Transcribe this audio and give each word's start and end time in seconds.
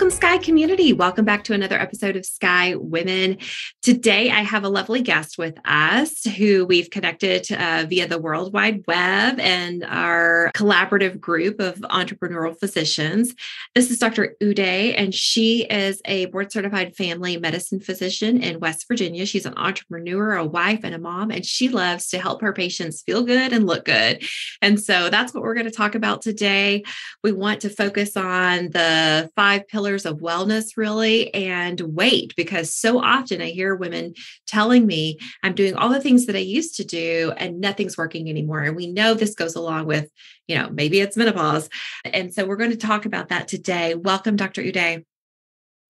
Welcome, 0.00 0.16
Sky 0.16 0.38
community. 0.38 0.94
Welcome 0.94 1.26
back 1.26 1.44
to 1.44 1.52
another 1.52 1.78
episode 1.78 2.16
of 2.16 2.24
Sky 2.24 2.74
Women. 2.74 3.36
Today, 3.82 4.30
I 4.30 4.40
have 4.40 4.64
a 4.64 4.70
lovely 4.70 5.02
guest 5.02 5.36
with 5.36 5.58
us 5.66 6.24
who 6.24 6.64
we've 6.64 6.88
connected 6.88 7.52
uh, 7.52 7.84
via 7.86 8.08
the 8.08 8.18
World 8.18 8.54
Wide 8.54 8.82
Web 8.86 9.38
and 9.38 9.84
our 9.84 10.52
collaborative 10.56 11.20
group 11.20 11.60
of 11.60 11.74
entrepreneurial 11.80 12.58
physicians. 12.58 13.34
This 13.74 13.90
is 13.90 13.98
Dr. 13.98 14.36
Uday, 14.42 14.94
and 14.96 15.14
she 15.14 15.66
is 15.66 16.00
a 16.06 16.24
board 16.26 16.50
certified 16.50 16.96
family 16.96 17.36
medicine 17.36 17.78
physician 17.78 18.42
in 18.42 18.58
West 18.58 18.88
Virginia. 18.88 19.26
She's 19.26 19.44
an 19.44 19.58
entrepreneur, 19.58 20.34
a 20.34 20.46
wife, 20.46 20.80
and 20.82 20.94
a 20.94 20.98
mom, 20.98 21.30
and 21.30 21.44
she 21.44 21.68
loves 21.68 22.08
to 22.08 22.18
help 22.18 22.40
her 22.40 22.54
patients 22.54 23.02
feel 23.02 23.22
good 23.22 23.52
and 23.52 23.66
look 23.66 23.84
good. 23.84 24.24
And 24.62 24.80
so 24.80 25.10
that's 25.10 25.34
what 25.34 25.42
we're 25.42 25.52
going 25.52 25.66
to 25.66 25.70
talk 25.70 25.94
about 25.94 26.22
today. 26.22 26.84
We 27.22 27.32
want 27.32 27.60
to 27.60 27.68
focus 27.68 28.16
on 28.16 28.70
the 28.70 29.30
five 29.36 29.68
pillars 29.68 29.89
of 29.96 30.18
wellness, 30.18 30.76
really, 30.76 31.32
and 31.34 31.80
weight, 31.80 32.34
because 32.36 32.74
so 32.74 33.02
often 33.02 33.40
I 33.40 33.50
hear 33.50 33.74
women 33.74 34.14
telling 34.46 34.86
me, 34.86 35.18
I'm 35.42 35.54
doing 35.54 35.74
all 35.74 35.88
the 35.88 36.00
things 36.00 36.26
that 36.26 36.36
I 36.36 36.40
used 36.40 36.76
to 36.76 36.84
do 36.84 37.32
and 37.36 37.60
nothing's 37.60 37.96
working 37.96 38.28
anymore. 38.28 38.60
And 38.60 38.76
we 38.76 38.86
know 38.86 39.14
this 39.14 39.34
goes 39.34 39.54
along 39.54 39.86
with, 39.86 40.10
you 40.46 40.56
know, 40.56 40.70
maybe 40.70 41.00
it's 41.00 41.16
menopause. 41.16 41.68
And 42.04 42.32
so 42.32 42.46
we're 42.46 42.56
going 42.56 42.70
to 42.70 42.76
talk 42.76 43.06
about 43.06 43.28
that 43.28 43.48
today. 43.48 43.94
Welcome, 43.94 44.36
Dr. 44.36 44.62
Uday. 44.62 45.04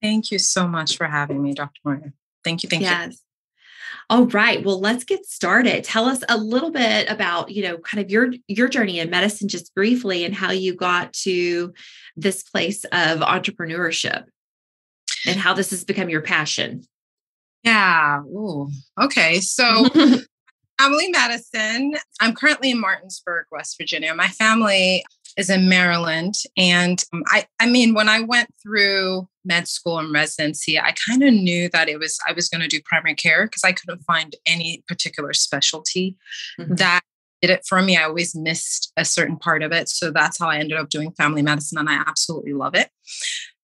Thank 0.02 0.30
you 0.30 0.38
so 0.38 0.66
much 0.66 0.96
for 0.96 1.06
having 1.06 1.42
me, 1.42 1.52
Dr. 1.52 1.80
Moyer. 1.84 2.12
Thank 2.42 2.62
you. 2.62 2.68
Thank 2.68 2.82
yes. 2.82 3.12
you. 3.12 3.18
All 4.10 4.26
right. 4.26 4.64
Well, 4.64 4.80
let's 4.80 5.04
get 5.04 5.24
started. 5.24 5.84
Tell 5.84 6.06
us 6.06 6.24
a 6.28 6.36
little 6.36 6.72
bit 6.72 7.08
about, 7.08 7.52
you 7.52 7.62
know, 7.62 7.78
kind 7.78 8.02
of 8.02 8.10
your 8.10 8.32
your 8.48 8.66
journey 8.66 8.98
in 8.98 9.08
medicine 9.08 9.46
just 9.46 9.72
briefly 9.72 10.24
and 10.24 10.34
how 10.34 10.50
you 10.50 10.74
got 10.74 11.12
to 11.12 11.72
this 12.16 12.42
place 12.42 12.82
of 12.86 13.20
entrepreneurship 13.20 14.24
and 15.26 15.38
how 15.38 15.54
this 15.54 15.70
has 15.70 15.84
become 15.84 16.08
your 16.08 16.22
passion. 16.22 16.82
Yeah. 17.62 18.22
Ooh. 18.22 18.68
Okay. 19.00 19.38
So 19.38 19.84
family 20.80 21.08
medicine. 21.10 21.94
I'm 22.20 22.34
currently 22.34 22.72
in 22.72 22.80
Martinsburg, 22.80 23.46
West 23.52 23.76
Virginia. 23.78 24.12
My 24.12 24.26
family 24.26 25.04
is 25.36 25.50
in 25.50 25.68
Maryland. 25.68 26.34
And 26.56 27.00
um, 27.12 27.22
I, 27.28 27.46
I 27.60 27.66
mean, 27.66 27.94
when 27.94 28.08
I 28.08 28.22
went 28.22 28.50
through 28.60 29.28
med 29.44 29.68
school 29.68 29.98
and 29.98 30.12
residency, 30.12 30.78
I 30.78 30.94
kind 31.08 31.22
of 31.22 31.32
knew 31.32 31.68
that 31.70 31.88
it 31.88 31.98
was, 31.98 32.18
I 32.28 32.32
was 32.32 32.48
going 32.48 32.62
to 32.62 32.68
do 32.68 32.80
primary 32.84 33.14
care 33.14 33.46
because 33.46 33.64
I 33.64 33.72
couldn't 33.72 34.02
find 34.02 34.34
any 34.46 34.82
particular 34.86 35.32
specialty 35.32 36.16
mm-hmm. 36.58 36.74
that 36.76 37.00
did 37.40 37.50
it 37.50 37.64
for 37.66 37.80
me. 37.80 37.96
I 37.96 38.04
always 38.04 38.34
missed 38.34 38.92
a 38.96 39.04
certain 39.04 39.36
part 39.36 39.62
of 39.62 39.72
it. 39.72 39.88
So 39.88 40.10
that's 40.10 40.38
how 40.38 40.48
I 40.48 40.58
ended 40.58 40.78
up 40.78 40.90
doing 40.90 41.12
family 41.12 41.42
medicine. 41.42 41.78
And 41.78 41.88
I 41.88 42.02
absolutely 42.06 42.52
love 42.52 42.74
it. 42.74 42.90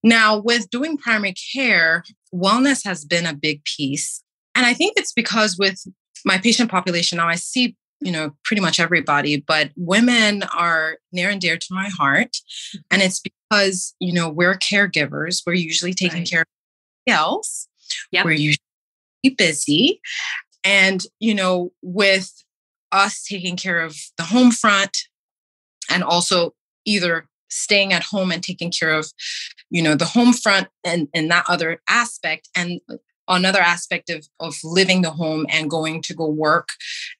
Now, 0.02 0.38
with 0.38 0.70
doing 0.70 0.96
primary 0.96 1.34
care, 1.54 2.04
wellness 2.34 2.84
has 2.84 3.04
been 3.04 3.26
a 3.26 3.34
big 3.34 3.64
piece. 3.64 4.22
And 4.54 4.64
I 4.64 4.72
think 4.72 4.94
it's 4.96 5.12
because 5.12 5.58
with 5.58 5.84
my 6.24 6.38
patient 6.38 6.70
population 6.70 7.18
now, 7.18 7.28
I 7.28 7.34
see 7.34 7.76
you 8.00 8.12
know 8.12 8.34
pretty 8.44 8.60
much 8.60 8.78
everybody 8.78 9.36
but 9.46 9.70
women 9.76 10.42
are 10.54 10.98
near 11.12 11.30
and 11.30 11.40
dear 11.40 11.56
to 11.56 11.66
my 11.70 11.88
heart 11.88 12.32
mm-hmm. 12.32 12.78
and 12.90 13.02
it's 13.02 13.20
because 13.20 13.94
you 14.00 14.12
know 14.12 14.28
we're 14.28 14.56
caregivers 14.56 15.42
we're 15.46 15.54
usually 15.54 15.94
taking 15.94 16.20
right. 16.20 16.30
care 16.30 16.40
of 16.42 16.46
else 17.08 17.68
yep. 18.10 18.24
we're 18.24 18.32
usually 18.32 18.60
busy 19.36 20.00
and 20.64 21.04
you 21.20 21.34
know 21.34 21.72
with 21.82 22.44
us 22.92 23.22
taking 23.24 23.56
care 23.56 23.80
of 23.80 23.96
the 24.16 24.24
home 24.24 24.50
front 24.50 24.96
and 25.90 26.02
also 26.02 26.54
either 26.84 27.28
staying 27.48 27.92
at 27.92 28.02
home 28.02 28.32
and 28.32 28.42
taking 28.42 28.72
care 28.72 28.92
of 28.92 29.12
you 29.70 29.82
know 29.82 29.94
the 29.94 30.04
home 30.04 30.32
front 30.32 30.68
and 30.84 31.08
and 31.14 31.30
that 31.30 31.44
other 31.48 31.80
aspect 31.88 32.48
and 32.56 32.80
another 33.28 33.60
aspect 33.60 34.10
of 34.10 34.26
of 34.40 34.54
living 34.64 35.02
the 35.02 35.10
home 35.10 35.46
and 35.48 35.70
going 35.70 36.02
to 36.02 36.14
go 36.14 36.26
work 36.26 36.70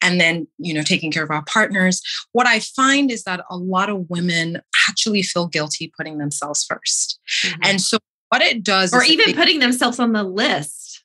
and 0.02 0.20
then 0.20 0.46
you 0.58 0.72
know 0.72 0.82
taking 0.82 1.10
care 1.10 1.24
of 1.24 1.30
our 1.30 1.44
partners 1.44 2.02
what 2.32 2.46
i 2.46 2.60
find 2.60 3.10
is 3.10 3.24
that 3.24 3.44
a 3.50 3.56
lot 3.56 3.88
of 3.88 4.08
women 4.08 4.60
actually 4.88 5.22
feel 5.22 5.46
guilty 5.46 5.92
putting 5.96 6.18
themselves 6.18 6.66
1st 6.70 7.18
mm-hmm. 7.44 7.60
and 7.62 7.80
so 7.80 7.98
what 8.28 8.42
it 8.42 8.62
does 8.62 8.92
or 8.92 9.04
even 9.04 9.34
putting 9.34 9.60
themselves 9.60 9.98
on 9.98 10.12
the 10.12 10.22
list. 10.22 11.04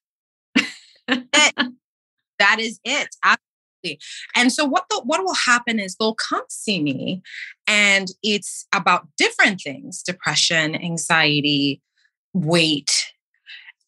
That 2.39 2.59
is 2.59 2.79
it 2.83 3.07
absolutely. 3.23 4.03
And 4.35 4.51
so 4.51 4.65
what 4.65 4.85
the, 4.89 4.99
what 5.05 5.23
will 5.23 5.35
happen 5.35 5.79
is 5.79 5.95
they'll 5.95 6.15
come 6.15 6.41
see 6.49 6.81
me 6.81 7.21
and 7.67 8.07
it's 8.23 8.65
about 8.73 9.07
different 9.15 9.61
things 9.61 10.01
depression 10.01 10.73
anxiety 10.73 11.83
weight 12.33 13.13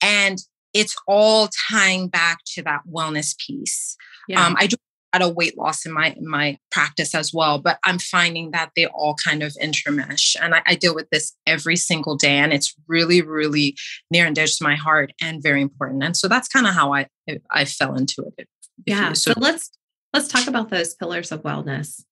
and 0.04 0.38
it's 0.74 0.96
all 1.08 1.50
tying 1.70 2.08
back 2.08 2.40
to 2.54 2.64
that 2.64 2.82
wellness 2.92 3.38
piece. 3.38 3.96
Yeah. 4.28 4.46
Um, 4.46 4.56
I 4.58 4.68
do 4.68 4.76
a 5.14 5.20
lot 5.20 5.30
of 5.30 5.36
weight 5.36 5.58
loss 5.58 5.86
in 5.86 5.92
my 5.92 6.10
in 6.12 6.28
my 6.28 6.58
practice 6.72 7.14
as 7.14 7.32
well, 7.34 7.60
but 7.60 7.78
I'm 7.84 8.00
finding 8.00 8.52
that 8.52 8.72
they 8.76 8.88
all 8.88 9.16
kind 9.16 9.44
of 9.44 9.54
intermesh, 9.62 10.36
and 10.42 10.56
I, 10.56 10.62
I 10.66 10.76
deal 10.76 10.96
with 10.96 11.10
this 11.12 11.34
every 11.46 11.76
single 11.76 12.16
day, 12.16 12.38
and 12.38 12.52
it's 12.52 12.74
really, 12.88 13.22
really 13.22 13.76
near 14.10 14.26
and 14.26 14.36
dear 14.36 14.48
to 14.48 14.64
my 14.64 14.76
heart 14.76 15.12
and 15.22 15.44
very 15.44 15.62
important. 15.62 16.04
And 16.04 16.18
so 16.18 16.28
that's 16.28 16.48
kind 16.48 16.66
of 16.66 16.74
how 16.74 16.94
I 16.94 17.08
I 17.52 17.66
fell 17.66 17.96
into 17.96 18.26
it. 18.38 18.48
Yeah. 18.86 19.14
So, 19.14 19.34
so 19.34 19.40
let's 19.40 19.70
let's 20.14 20.28
talk 20.28 20.48
about 20.48 20.70
those 20.70 20.96
pillars 20.96 21.32
of 21.32 21.44
wellness. 21.44 22.04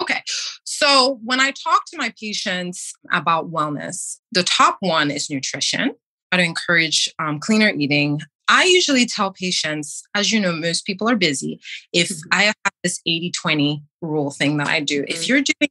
Okay. 0.00 0.22
So 0.64 1.20
when 1.22 1.40
I 1.40 1.50
talk 1.50 1.84
to 1.90 1.98
my 1.98 2.12
patients 2.18 2.94
about 3.12 3.50
wellness, 3.50 4.16
the 4.32 4.42
top 4.42 4.78
one 4.80 5.10
is 5.10 5.28
nutrition 5.28 5.94
to 6.38 6.44
encourage 6.44 7.08
um, 7.18 7.38
cleaner 7.38 7.70
eating. 7.70 8.20
I 8.48 8.64
usually 8.64 9.06
tell 9.06 9.32
patients, 9.32 10.02
as 10.14 10.32
you 10.32 10.40
know, 10.40 10.52
most 10.52 10.84
people 10.84 11.08
are 11.08 11.16
busy. 11.16 11.60
If 11.92 12.08
mm-hmm. 12.08 12.28
I 12.32 12.42
have 12.44 12.72
this 12.82 13.00
80 13.06 13.30
20 13.30 13.84
rule 14.02 14.30
thing 14.30 14.56
that 14.56 14.68
I 14.68 14.80
do, 14.80 15.02
mm-hmm. 15.02 15.12
if 15.12 15.28
you're 15.28 15.40
doing 15.40 15.70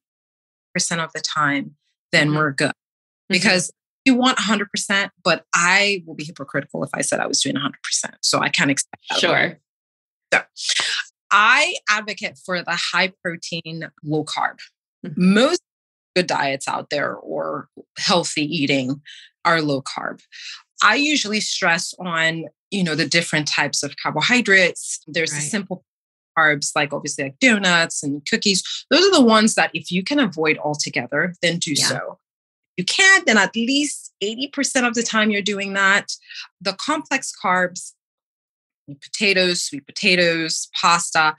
percent 0.73 1.01
of 1.01 1.11
the 1.13 1.21
time, 1.21 1.75
then 2.11 2.27
mm-hmm. 2.27 2.37
we're 2.37 2.51
good. 2.51 2.69
Mm-hmm. 2.69 3.33
Because 3.33 3.71
you 4.05 4.15
want 4.15 4.37
100%, 4.37 5.09
but 5.23 5.45
I 5.53 6.03
will 6.05 6.15
be 6.15 6.23
hypocritical 6.23 6.83
if 6.83 6.89
I 6.93 7.01
said 7.01 7.19
I 7.19 7.27
was 7.27 7.41
doing 7.41 7.55
100%. 7.55 7.71
So 8.21 8.39
I 8.39 8.49
can't 8.49 8.71
expect 8.71 9.03
that. 9.09 9.19
Sure. 9.19 9.59
So 10.31 10.41
I 11.31 11.75
advocate 11.89 12.37
for 12.43 12.63
the 12.63 12.79
high 12.93 13.13
protein, 13.21 13.89
low 14.03 14.23
carb. 14.23 14.59
Mm-hmm. 15.05 15.33
Most 15.33 15.61
good 16.15 16.27
diets 16.27 16.67
out 16.67 16.89
there 16.89 17.15
or 17.15 17.67
healthy 17.97 18.43
eating 18.43 19.01
are 19.45 19.61
low 19.61 19.81
carb. 19.81 20.21
I 20.81 20.95
usually 20.95 21.41
stress 21.41 21.93
on, 21.99 22.45
you 22.71 22.83
know, 22.83 22.95
the 22.95 23.05
different 23.07 23.47
types 23.47 23.83
of 23.83 23.95
carbohydrates. 23.97 25.01
There's 25.07 25.31
right. 25.31 25.39
the 25.39 25.47
simple 25.47 25.83
carbs, 26.37 26.71
like 26.75 26.93
obviously 26.93 27.25
like 27.25 27.39
donuts 27.39 28.03
and 28.03 28.25
cookies. 28.29 28.63
Those 28.89 29.05
are 29.05 29.11
the 29.11 29.25
ones 29.25 29.55
that 29.55 29.71
if 29.73 29.91
you 29.91 30.03
can 30.03 30.19
avoid 30.19 30.57
altogether, 30.57 31.33
then 31.41 31.57
do 31.57 31.73
yeah. 31.73 31.85
so. 31.85 32.19
If 32.77 32.83
you 32.83 32.85
can't, 32.85 33.25
then 33.25 33.37
at 33.37 33.55
least 33.55 34.13
80% 34.23 34.87
of 34.87 34.93
the 34.93 35.03
time 35.03 35.31
you're 35.31 35.41
doing 35.41 35.73
that. 35.73 36.13
The 36.61 36.73
complex 36.73 37.33
carbs, 37.43 37.93
potatoes, 39.01 39.63
sweet 39.63 39.85
potatoes, 39.85 40.69
pasta, 40.79 41.35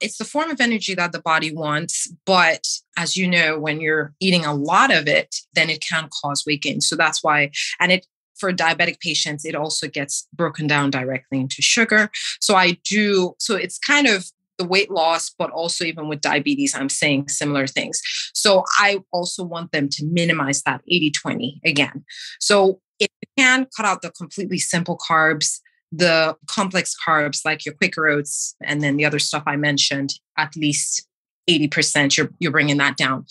it's 0.00 0.18
the 0.18 0.24
form 0.24 0.50
of 0.50 0.60
energy 0.60 0.94
that 0.94 1.12
the 1.12 1.20
body 1.20 1.54
wants. 1.54 2.12
But 2.24 2.66
as 2.96 3.16
you 3.16 3.28
know, 3.28 3.58
when 3.58 3.80
you're 3.80 4.14
eating 4.20 4.44
a 4.44 4.54
lot 4.54 4.92
of 4.92 5.06
it, 5.06 5.36
then 5.54 5.70
it 5.70 5.84
can 5.86 6.08
cause 6.22 6.44
weight 6.46 6.62
gain. 6.62 6.80
So 6.80 6.96
that's 6.96 7.22
why, 7.22 7.50
and 7.78 7.92
it, 7.92 8.06
for 8.38 8.52
diabetic 8.52 9.00
patients, 9.00 9.44
it 9.44 9.54
also 9.54 9.86
gets 9.86 10.26
broken 10.32 10.66
down 10.66 10.90
directly 10.90 11.38
into 11.38 11.60
sugar. 11.60 12.10
So 12.40 12.56
I 12.56 12.78
do, 12.84 13.34
so 13.38 13.54
it's 13.54 13.78
kind 13.78 14.06
of 14.06 14.30
the 14.56 14.64
weight 14.66 14.90
loss, 14.90 15.30
but 15.30 15.50
also 15.50 15.84
even 15.84 16.08
with 16.08 16.20
diabetes, 16.20 16.74
I'm 16.74 16.90
saying 16.90 17.28
similar 17.28 17.66
things. 17.66 18.00
So 18.34 18.64
I 18.78 19.00
also 19.12 19.42
want 19.42 19.72
them 19.72 19.88
to 19.90 20.04
minimize 20.04 20.62
that 20.62 20.82
80 20.88 21.10
20 21.12 21.60
again. 21.64 22.04
So 22.40 22.80
if 22.98 23.08
you 23.22 23.42
can 23.42 23.66
cut 23.74 23.86
out 23.86 24.02
the 24.02 24.10
completely 24.10 24.58
simple 24.58 24.98
carbs, 24.98 25.60
the 25.92 26.36
complex 26.46 26.94
carbs 27.06 27.44
like 27.44 27.64
your 27.64 27.74
Quaker 27.74 28.08
oats 28.08 28.54
and 28.62 28.82
then 28.82 28.96
the 28.96 29.04
other 29.04 29.18
stuff 29.18 29.42
I 29.46 29.56
mentioned, 29.56 30.14
at 30.36 30.54
least 30.56 31.06
80%, 31.48 32.16
you're, 32.16 32.30
you're 32.38 32.52
bringing 32.52 32.76
that 32.78 32.96
down. 32.96 33.26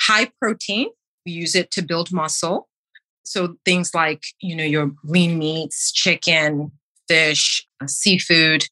High 0.00 0.30
protein, 0.40 0.88
we 1.24 1.32
use 1.32 1.54
it 1.54 1.70
to 1.72 1.82
build 1.82 2.12
muscle. 2.12 2.68
So 3.24 3.56
things 3.64 3.94
like, 3.94 4.22
you 4.40 4.54
know, 4.54 4.64
your 4.64 4.92
lean 5.02 5.38
meats, 5.38 5.90
chicken, 5.92 6.72
fish, 7.08 7.66
uh, 7.82 7.86
seafood, 7.86 8.66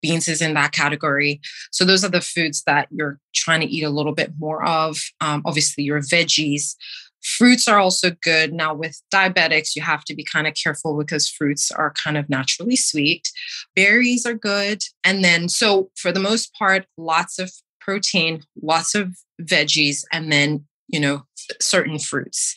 beans 0.00 0.28
is 0.28 0.40
in 0.40 0.54
that 0.54 0.72
category. 0.72 1.40
So 1.72 1.84
those 1.84 2.04
are 2.04 2.10
the 2.10 2.20
foods 2.20 2.62
that 2.66 2.88
you're 2.90 3.18
trying 3.34 3.60
to 3.60 3.66
eat 3.66 3.82
a 3.82 3.90
little 3.90 4.14
bit 4.14 4.32
more 4.38 4.64
of. 4.64 4.98
Um, 5.20 5.42
obviously, 5.44 5.84
your 5.84 6.00
veggies. 6.00 6.76
Fruits 7.22 7.68
are 7.68 7.78
also 7.78 8.12
good. 8.22 8.52
Now, 8.52 8.74
with 8.74 9.00
diabetics, 9.12 9.74
you 9.74 9.82
have 9.82 10.04
to 10.04 10.14
be 10.14 10.24
kind 10.24 10.46
of 10.46 10.54
careful 10.54 10.96
because 10.96 11.28
fruits 11.28 11.70
are 11.70 11.92
kind 11.92 12.16
of 12.16 12.28
naturally 12.28 12.76
sweet. 12.76 13.30
Berries 13.74 14.24
are 14.24 14.34
good. 14.34 14.82
And 15.04 15.24
then, 15.24 15.48
so 15.48 15.90
for 15.96 16.12
the 16.12 16.20
most 16.20 16.54
part, 16.54 16.86
lots 16.96 17.38
of 17.38 17.50
protein, 17.80 18.42
lots 18.62 18.94
of 18.94 19.16
veggies, 19.40 20.04
and 20.12 20.30
then, 20.30 20.66
you 20.88 21.00
know, 21.00 21.24
certain 21.60 21.98
fruits, 21.98 22.54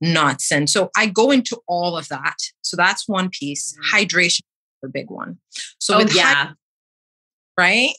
nuts. 0.00 0.50
And 0.50 0.68
so 0.68 0.90
I 0.96 1.06
go 1.06 1.30
into 1.30 1.60
all 1.68 1.96
of 1.96 2.08
that. 2.08 2.36
So 2.62 2.76
that's 2.76 3.08
one 3.08 3.30
piece. 3.30 3.76
Mm. 3.76 4.00
Hydration 4.00 4.40
a 4.82 4.88
big 4.88 5.10
one. 5.10 5.36
So 5.78 5.96
oh, 5.96 5.98
with 5.98 6.16
yeah 6.16 6.52
right? 7.60 7.92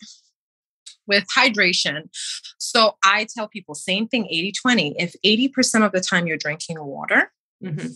With 1.08 1.26
hydration. 1.36 2.10
So 2.58 2.96
I 3.04 3.28
tell 3.36 3.48
people, 3.48 3.76
same 3.76 4.08
thing 4.08 4.28
80 4.28 4.54
20. 4.62 4.96
If 4.98 5.16
80% 5.26 5.86
of 5.86 5.92
the 5.92 6.02
time 6.02 6.28
you're 6.28 6.38
drinking 6.38 6.78
water, 6.80 7.32
mm-hmm. 7.64 7.88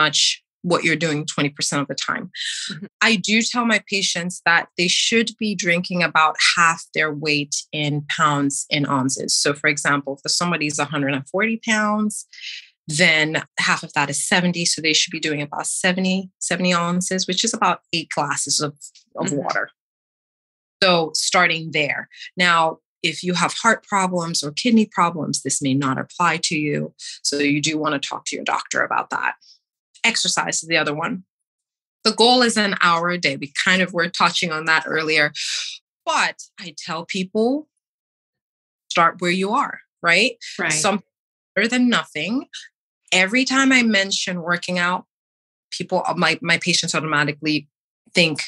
much 0.00 0.42
what 0.66 0.82
you're 0.82 0.96
doing 0.96 1.24
20% 1.24 1.80
of 1.80 1.86
the 1.86 1.94
time. 1.94 2.30
Mm-hmm. 2.70 2.86
I 3.00 3.16
do 3.16 3.40
tell 3.40 3.64
my 3.64 3.82
patients 3.88 4.42
that 4.44 4.68
they 4.76 4.88
should 4.88 5.30
be 5.38 5.54
drinking 5.54 6.02
about 6.02 6.36
half 6.56 6.84
their 6.92 7.12
weight 7.12 7.54
in 7.72 8.04
pounds 8.08 8.66
in 8.68 8.86
ounces. 8.86 9.36
So, 9.36 9.54
for 9.54 9.68
example, 9.68 10.20
if 10.24 10.30
somebody's 10.32 10.78
140 10.78 11.60
pounds, 11.64 12.26
then 12.88 13.42
half 13.58 13.82
of 13.82 13.92
that 13.94 14.10
is 14.10 14.26
70. 14.26 14.64
So 14.64 14.82
they 14.82 14.92
should 14.92 15.12
be 15.12 15.20
doing 15.20 15.40
about 15.40 15.66
70, 15.66 16.30
70 16.40 16.74
ounces, 16.74 17.26
which 17.26 17.44
is 17.44 17.54
about 17.54 17.80
eight 17.92 18.08
glasses 18.10 18.60
of, 18.60 18.76
of 19.16 19.26
mm-hmm. 19.26 19.36
water. 19.36 19.70
So, 20.82 21.10
starting 21.14 21.70
there. 21.72 22.08
Now, 22.36 22.78
if 23.02 23.22
you 23.22 23.34
have 23.34 23.52
heart 23.52 23.84
problems 23.84 24.42
or 24.42 24.50
kidney 24.50 24.86
problems, 24.86 25.42
this 25.42 25.62
may 25.62 25.74
not 25.74 25.98
apply 25.98 26.38
to 26.44 26.58
you. 26.58 26.94
So, 27.22 27.38
you 27.38 27.60
do 27.60 27.78
want 27.78 28.00
to 28.00 28.08
talk 28.08 28.24
to 28.26 28.36
your 28.36 28.44
doctor 28.44 28.82
about 28.82 29.10
that. 29.10 29.34
Exercise 30.04 30.62
is 30.62 30.68
the 30.68 30.76
other 30.76 30.94
one. 30.94 31.24
The 32.04 32.12
goal 32.12 32.42
is 32.42 32.56
an 32.56 32.76
hour 32.82 33.10
a 33.10 33.18
day. 33.18 33.36
We 33.36 33.52
kind 33.64 33.82
of 33.82 33.92
were 33.92 34.08
touching 34.08 34.52
on 34.52 34.66
that 34.66 34.84
earlier. 34.86 35.32
But 36.04 36.42
I 36.60 36.74
tell 36.78 37.04
people 37.04 37.68
start 38.88 39.20
where 39.20 39.30
you 39.30 39.50
are, 39.50 39.80
right? 40.02 40.36
Right. 40.58 40.72
Something 40.72 41.04
better 41.54 41.68
than 41.68 41.88
nothing. 41.88 42.46
Every 43.12 43.44
time 43.44 43.72
I 43.72 43.82
mention 43.82 44.40
working 44.40 44.78
out, 44.78 45.04
people, 45.70 46.04
my, 46.16 46.38
my 46.40 46.58
patients 46.58 46.94
automatically 46.94 47.68
think 48.14 48.40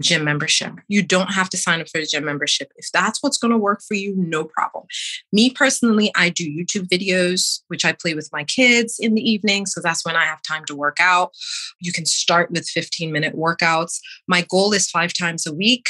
gym 0.00 0.24
membership. 0.24 0.72
You 0.88 1.02
don't 1.02 1.32
have 1.32 1.48
to 1.50 1.56
sign 1.56 1.80
up 1.80 1.88
for 1.88 1.98
the 1.98 2.06
gym 2.06 2.24
membership. 2.24 2.70
If 2.76 2.90
that's 2.92 3.22
what's 3.22 3.38
going 3.38 3.52
to 3.52 3.58
work 3.58 3.80
for 3.86 3.94
you, 3.94 4.14
no 4.16 4.44
problem. 4.44 4.84
Me 5.32 5.50
personally, 5.50 6.12
I 6.16 6.28
do 6.28 6.44
YouTube 6.44 6.88
videos, 6.88 7.60
which 7.68 7.84
I 7.84 7.92
play 7.92 8.14
with 8.14 8.28
my 8.32 8.44
kids 8.44 8.98
in 8.98 9.14
the 9.14 9.28
evening. 9.28 9.66
So 9.66 9.80
that's 9.80 10.04
when 10.04 10.16
I 10.16 10.24
have 10.24 10.42
time 10.42 10.64
to 10.66 10.76
work 10.76 10.98
out. 11.00 11.32
You 11.80 11.92
can 11.92 12.06
start 12.06 12.50
with 12.50 12.68
15 12.68 13.10
minute 13.12 13.34
workouts. 13.34 13.98
My 14.28 14.42
goal 14.42 14.72
is 14.72 14.90
five 14.90 15.12
times 15.12 15.46
a 15.46 15.54
week. 15.54 15.86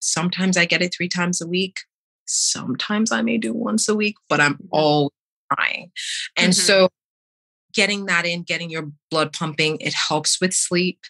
Sometimes 0.00 0.56
I 0.56 0.66
get 0.66 0.82
it 0.82 0.94
three 0.94 1.08
times 1.08 1.40
a 1.40 1.46
week. 1.46 1.78
Sometimes 2.26 3.12
I 3.12 3.22
may 3.22 3.38
do 3.38 3.52
once 3.52 3.88
a 3.88 3.94
week, 3.94 4.16
but 4.28 4.40
I'm 4.40 4.54
mm-hmm. 4.54 5.54
trying. 5.54 5.90
And 6.36 6.52
mm-hmm. 6.52 6.60
so 6.60 6.88
getting 7.76 8.06
that 8.06 8.26
in, 8.26 8.42
getting 8.42 8.70
your 8.70 8.90
blood 9.10 9.32
pumping, 9.32 9.76
it 9.80 9.94
helps 9.94 10.40
with 10.40 10.54
sleep. 10.54 11.00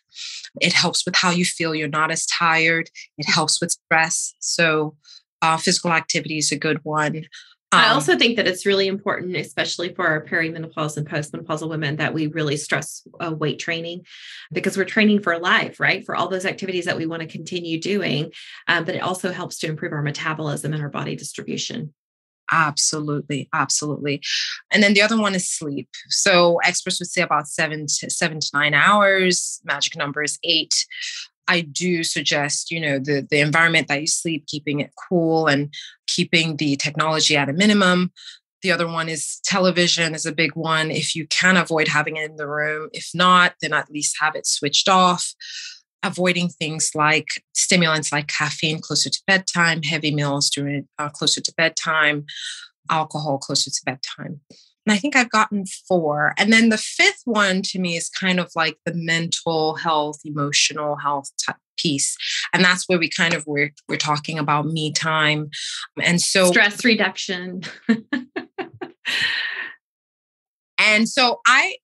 It 0.61 0.73
helps 0.73 1.07
with 1.07 1.15
how 1.17 1.31
you 1.31 1.45
feel. 1.45 1.75
You're 1.75 1.89
not 1.89 2.11
as 2.11 2.27
tired. 2.27 2.91
It 3.17 3.29
helps 3.29 3.61
with 3.61 3.71
stress. 3.71 4.35
So, 4.41 4.97
uh, 5.43 5.57
physical 5.57 5.93
activity 5.93 6.39
is 6.39 6.51
a 6.51 6.57
good 6.57 6.81
one. 6.83 7.25
Um, 7.73 7.81
I 7.81 7.89
also 7.89 8.17
think 8.17 8.37
that 8.37 8.47
it's 8.47 8.65
really 8.65 8.87
important, 8.87 9.37
especially 9.37 9.93
for 9.93 10.07
our 10.07 10.25
perimenopause 10.25 10.97
and 10.97 11.09
postmenopausal 11.09 11.69
women, 11.69 11.97
that 11.97 12.15
we 12.15 12.29
really 12.29 12.57
stress 12.57 13.07
uh, 13.21 13.33
weight 13.33 13.59
training 13.59 14.07
because 14.53 14.77
we're 14.77 14.85
training 14.85 15.21
for 15.21 15.39
life, 15.39 15.81
right? 15.81 16.05
For 16.07 16.15
all 16.15 16.29
those 16.29 16.47
activities 16.47 16.85
that 16.85 16.97
we 16.97 17.07
want 17.07 17.23
to 17.23 17.29
continue 17.29 17.81
doing. 17.81 18.33
Um, 18.69 18.85
but 18.85 18.95
it 18.95 19.03
also 19.03 19.33
helps 19.33 19.59
to 19.59 19.67
improve 19.67 19.93
our 19.93 20.03
metabolism 20.03 20.73
and 20.73 20.83
our 20.83 20.89
body 20.89 21.17
distribution. 21.17 21.93
Absolutely, 22.53 23.49
absolutely. 23.53 24.23
And 24.71 24.83
then 24.83 24.95
the 24.95 25.03
other 25.03 25.21
one 25.21 25.35
is 25.35 25.49
sleep. 25.49 25.89
So 26.09 26.59
experts 26.65 27.01
would 27.01 27.09
say 27.09 27.23
about 27.23 27.49
seven 27.49 27.87
to 27.99 28.11
seven 28.11 28.41
to 28.41 28.51
nine 28.55 28.75
hours. 28.75 29.61
Magic 29.65 29.97
number 29.97 30.23
is 30.23 30.39
eight. 30.45 30.87
I 31.49 31.61
do 31.61 32.03
suggest, 32.03 32.71
you 32.71 32.81
know, 32.81 32.99
the 32.99 33.27
the 33.29 33.41
environment 33.41 33.89
that 33.89 34.01
you 34.01 34.07
sleep, 34.07 34.47
keeping 34.47 34.81
it 34.81 34.93
cool 35.09 35.47
and 35.47 35.73
keeping 36.07 36.57
the 36.57 36.77
technology 36.77 37.37
at 37.37 37.49
a 37.49 37.53
minimum. 37.53 38.13
The 38.63 38.73
other 38.73 38.87
one 38.87 39.09
is 39.09 39.41
television 39.45 40.15
is 40.15 40.27
a 40.27 40.33
big 40.33 40.57
one. 40.57 40.91
If 40.91 41.15
you 41.15 41.27
can 41.29 41.57
avoid 41.57 41.89
having 41.89 42.17
it 42.17 42.31
in 42.31 42.37
the 42.37 42.49
room, 42.49 42.89
if 42.93 43.11
not, 43.15 43.55
then 43.61 43.73
at 43.73 43.91
least 43.91 44.17
have 44.21 44.35
it 44.35 44.47
switched 44.47 44.89
off 44.89 45.35
avoiding 46.07 46.49
things 46.49 46.91
like 46.95 47.29
stimulants 47.55 48.13
like 48.13 48.29
caffeine 48.29 48.81
closer 48.81 49.11
to 49.11 49.23
bedtime, 49.27 49.83
heavy 49.83 50.15
meals 50.15 50.49
during 50.51 50.87
uh, 50.99 51.09
closer 51.09 51.41
to 51.41 51.53
bedtime, 51.57 52.25
alcohol 52.91 53.39
closer 53.39 53.71
to 53.71 53.81
bedtime. 53.85 54.41
And 54.87 54.93
I 54.93 54.99
think 54.99 55.17
I've 55.17 55.31
gotten 55.31 55.65
four. 55.89 56.33
And 56.39 56.53
then 56.53 56.69
the 56.69 56.79
fifth 56.79 57.23
one 57.25 57.63
to 57.63 57.81
me 57.81 57.97
is 57.97 58.09
kind 58.09 58.39
of 58.39 58.53
like 58.55 58.77
the 58.85 58.95
mental 58.95 59.75
health, 59.75 60.21
emotional 60.25 60.97
health 60.97 61.31
type 61.45 61.57
piece. 61.77 62.17
And 62.53 62.65
that's 62.65 62.89
where 62.89 62.99
we 62.99 63.09
kind 63.09 63.35
of 63.35 63.45
we're 63.47 63.73
we're 63.89 63.97
talking 63.97 64.39
about 64.39 64.67
me 64.67 64.93
time. 64.93 65.51
And 66.01 66.21
so 66.21 66.47
stress 66.47 66.85
reduction. 66.85 67.63
and 70.79 71.09
so 71.09 71.41
I 71.47 71.77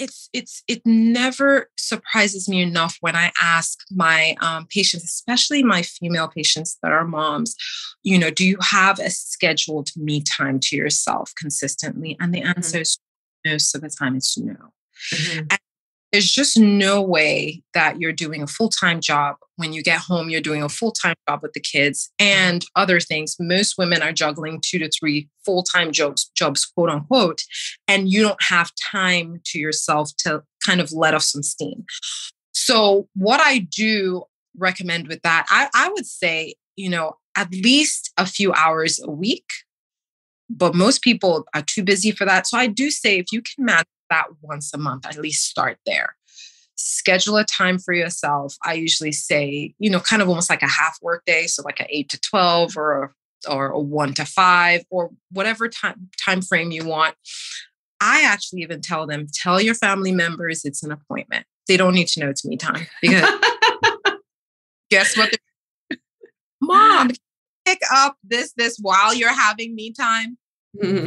it's 0.00 0.28
it's 0.32 0.62
it 0.66 0.82
never 0.84 1.68
surprises 1.76 2.48
me 2.48 2.62
enough 2.62 2.96
when 3.00 3.14
I 3.14 3.30
ask 3.40 3.78
my 3.90 4.34
um, 4.40 4.66
patients, 4.66 5.04
especially 5.04 5.62
my 5.62 5.82
female 5.82 6.28
patients 6.28 6.78
that 6.82 6.90
are 6.90 7.06
moms, 7.06 7.54
you 8.02 8.18
know, 8.18 8.30
do 8.30 8.44
you 8.44 8.56
have 8.60 8.98
a 8.98 9.10
scheduled 9.10 9.90
me 9.96 10.22
time 10.22 10.58
to 10.60 10.76
yourself 10.76 11.32
consistently? 11.36 12.16
And 12.18 12.34
the 12.34 12.40
mm-hmm. 12.40 12.48
answer 12.56 12.78
mm-hmm. 12.78 12.82
is 12.82 12.98
most 13.46 13.74
of 13.74 13.82
the 13.82 13.90
time 13.90 14.16
it's 14.16 14.36
no. 14.36 14.54
Mm-hmm 15.14 15.56
there's 16.12 16.30
just 16.30 16.58
no 16.58 17.00
way 17.00 17.62
that 17.74 18.00
you're 18.00 18.12
doing 18.12 18.42
a 18.42 18.46
full-time 18.46 19.00
job. 19.00 19.36
When 19.56 19.72
you 19.72 19.82
get 19.82 20.00
home 20.00 20.30
you're 20.30 20.40
doing 20.40 20.62
a 20.62 20.68
full-time 20.68 21.14
job 21.28 21.40
with 21.42 21.52
the 21.52 21.60
kids 21.60 22.10
and 22.18 22.64
other 22.76 22.98
things. 22.98 23.36
Most 23.38 23.76
women 23.76 24.02
are 24.02 24.12
juggling 24.12 24.60
two 24.64 24.78
to 24.78 24.90
three 24.90 25.28
full-time 25.44 25.92
jobs 25.92 26.30
jobs 26.34 26.64
quote 26.64 26.90
unquote 26.90 27.42
and 27.86 28.10
you 28.10 28.22
don't 28.22 28.42
have 28.42 28.70
time 28.80 29.40
to 29.46 29.58
yourself 29.58 30.10
to 30.18 30.42
kind 30.64 30.80
of 30.80 30.92
let 30.92 31.14
off 31.14 31.22
some 31.22 31.42
steam. 31.42 31.84
So 32.52 33.08
what 33.14 33.40
i 33.40 33.58
do 33.58 34.24
recommend 34.56 35.06
with 35.06 35.22
that 35.22 35.46
i, 35.48 35.68
I 35.74 35.88
would 35.90 36.06
say 36.06 36.54
you 36.74 36.90
know 36.90 37.16
at 37.36 37.52
least 37.52 38.12
a 38.16 38.26
few 38.26 38.52
hours 38.52 39.00
a 39.02 39.10
week 39.10 39.46
but 40.48 40.74
most 40.74 41.02
people 41.02 41.44
are 41.54 41.62
too 41.62 41.84
busy 41.84 42.10
for 42.10 42.24
that. 42.24 42.46
So 42.46 42.58
i 42.58 42.66
do 42.66 42.90
say 42.90 43.18
if 43.18 43.26
you 43.30 43.42
can 43.42 43.64
manage 43.64 43.86
that 44.10 44.26
once 44.42 44.72
a 44.74 44.78
month, 44.78 45.06
at 45.06 45.16
least 45.16 45.48
start 45.48 45.78
there. 45.86 46.16
Schedule 46.76 47.36
a 47.36 47.44
time 47.44 47.78
for 47.78 47.94
yourself. 47.94 48.56
I 48.64 48.74
usually 48.74 49.12
say, 49.12 49.74
you 49.78 49.90
know, 49.90 50.00
kind 50.00 50.22
of 50.22 50.28
almost 50.28 50.50
like 50.50 50.62
a 50.62 50.68
half 50.68 50.98
work 51.02 51.24
day. 51.26 51.46
So 51.46 51.62
like 51.62 51.80
an 51.80 51.86
eight 51.90 52.08
to 52.10 52.20
12 52.20 52.76
or 52.76 53.04
a 53.04 53.10
or 53.48 53.68
a 53.68 53.78
one 53.78 54.12
to 54.14 54.24
five 54.24 54.82
or 54.90 55.10
whatever 55.30 55.68
time 55.68 56.10
time 56.22 56.42
frame 56.42 56.70
you 56.70 56.84
want. 56.84 57.14
I 58.00 58.22
actually 58.22 58.62
even 58.62 58.80
tell 58.80 59.06
them, 59.06 59.26
tell 59.32 59.60
your 59.60 59.74
family 59.74 60.12
members 60.12 60.64
it's 60.64 60.82
an 60.82 60.90
appointment. 60.90 61.46
They 61.68 61.76
don't 61.76 61.94
need 61.94 62.08
to 62.08 62.20
know 62.20 62.30
it's 62.30 62.44
me 62.44 62.56
time 62.56 62.86
because 63.00 63.28
guess 64.90 65.16
what? 65.16 65.32
Mom, 66.60 67.10
pick 67.66 67.80
up 67.92 68.16
this 68.24 68.52
this 68.56 68.78
while 68.80 69.14
you're 69.14 69.34
having 69.34 69.74
me 69.74 69.92
time. 69.92 70.38
Mm-hmm. 70.76 71.06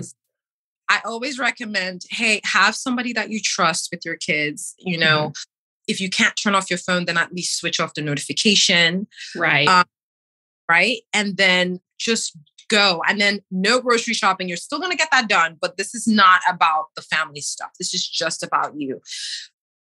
I 0.94 1.02
always 1.06 1.40
recommend, 1.40 2.04
hey, 2.12 2.40
have 2.44 2.76
somebody 2.76 3.14
that 3.14 3.32
you 3.32 3.40
trust 3.40 3.90
with 3.92 4.06
your 4.06 4.16
kids. 4.16 4.76
You 4.78 4.98
know, 4.98 5.30
mm-hmm. 5.30 5.32
if 5.88 6.00
you 6.00 6.10
can't 6.10 6.36
turn 6.36 6.54
off 6.54 6.70
your 6.70 6.78
phone, 6.78 7.06
then 7.06 7.18
at 7.18 7.34
least 7.34 7.58
switch 7.58 7.80
off 7.80 7.96
the 7.96 8.02
notification. 8.02 9.08
Right. 9.36 9.68
Um, 9.68 9.86
right. 10.70 11.00
And 11.12 11.36
then 11.38 11.80
just 11.98 12.38
go. 12.70 13.02
And 13.08 13.20
then 13.20 13.40
no 13.50 13.82
grocery 13.82 14.14
shopping. 14.14 14.48
You're 14.48 14.58
still 14.58 14.78
going 14.78 14.92
to 14.92 14.98
get 14.98 15.10
that 15.12 15.28
done, 15.28 15.58
but 15.60 15.78
this 15.78 15.96
is 15.96 16.08
not 16.08 16.42
about 16.48 16.86
the 16.96 17.02
family 17.02 17.42
stuff. 17.42 17.72
This 17.80 17.96
is 17.96 18.08
just 18.08 18.44
about 18.44 18.74
you. 18.78 19.02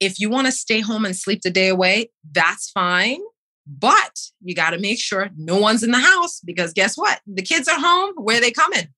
If 0.00 0.18
you 0.18 0.28
want 0.28 0.46
to 0.48 0.52
stay 0.52 0.80
home 0.80 1.04
and 1.04 1.14
sleep 1.14 1.42
the 1.42 1.50
day 1.50 1.68
away, 1.68 2.10
that's 2.32 2.70
fine. 2.70 3.20
But 3.64 4.18
you 4.42 4.56
got 4.56 4.70
to 4.70 4.78
make 4.78 5.00
sure 5.00 5.30
no 5.36 5.58
one's 5.58 5.84
in 5.84 5.92
the 5.92 6.00
house 6.00 6.40
because 6.40 6.72
guess 6.72 6.96
what? 6.96 7.20
The 7.26 7.42
kids 7.42 7.68
are 7.68 7.78
home. 7.78 8.14
Where 8.16 8.38
are 8.38 8.40
they 8.40 8.50
coming? 8.50 8.88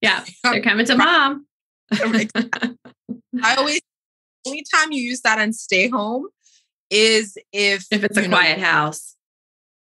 Yeah, 0.00 0.24
they're 0.44 0.62
coming 0.62 0.86
to 0.86 0.96
mom. 0.96 1.47
I 3.42 3.54
always, 3.56 3.80
only 4.46 4.64
time 4.74 4.92
you 4.92 5.02
use 5.02 5.20
that 5.22 5.38
and 5.38 5.54
stay 5.54 5.88
home 5.88 6.26
is 6.90 7.36
if 7.52 7.86
if 7.90 8.04
it's 8.04 8.16
a 8.16 8.28
quiet 8.28 8.58
know, 8.58 8.64
house. 8.64 9.14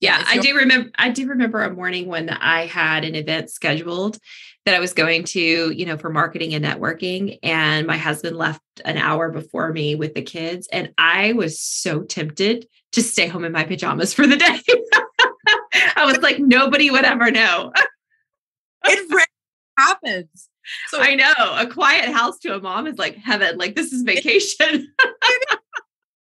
Yeah, 0.00 0.22
I 0.26 0.38
do 0.38 0.54
remember 0.54 0.90
I 0.96 1.10
do 1.10 1.26
remember 1.26 1.62
a 1.62 1.72
morning 1.72 2.06
when 2.06 2.28
I 2.28 2.66
had 2.66 3.04
an 3.04 3.14
event 3.14 3.50
scheduled 3.50 4.18
that 4.66 4.74
I 4.74 4.80
was 4.80 4.92
going 4.92 5.24
to, 5.24 5.70
you 5.70 5.86
know, 5.86 5.96
for 5.96 6.10
marketing 6.10 6.52
and 6.54 6.64
networking 6.64 7.38
and 7.42 7.86
my 7.86 7.96
husband 7.96 8.36
left 8.36 8.60
an 8.84 8.98
hour 8.98 9.30
before 9.30 9.72
me 9.72 9.94
with 9.94 10.14
the 10.14 10.22
kids 10.22 10.68
and 10.70 10.92
I 10.98 11.32
was 11.32 11.60
so 11.60 12.02
tempted 12.02 12.66
to 12.92 13.02
stay 13.02 13.26
home 13.26 13.44
in 13.44 13.52
my 13.52 13.64
pajamas 13.64 14.12
for 14.12 14.26
the 14.26 14.36
day. 14.36 14.60
I 15.96 16.04
was 16.04 16.18
like 16.18 16.38
nobody 16.38 16.90
would 16.90 17.04
ever 17.04 17.30
know. 17.30 17.72
it 18.84 19.10
rarely 19.10 19.26
happens. 19.78 20.48
So 20.88 21.00
I 21.00 21.14
know 21.14 21.32
a 21.38 21.66
quiet 21.66 22.10
house 22.12 22.38
to 22.40 22.54
a 22.54 22.60
mom 22.60 22.86
is 22.86 22.98
like 22.98 23.16
heaven. 23.16 23.58
Like 23.58 23.74
this 23.74 23.92
is 23.92 24.02
vacation. 24.02 24.92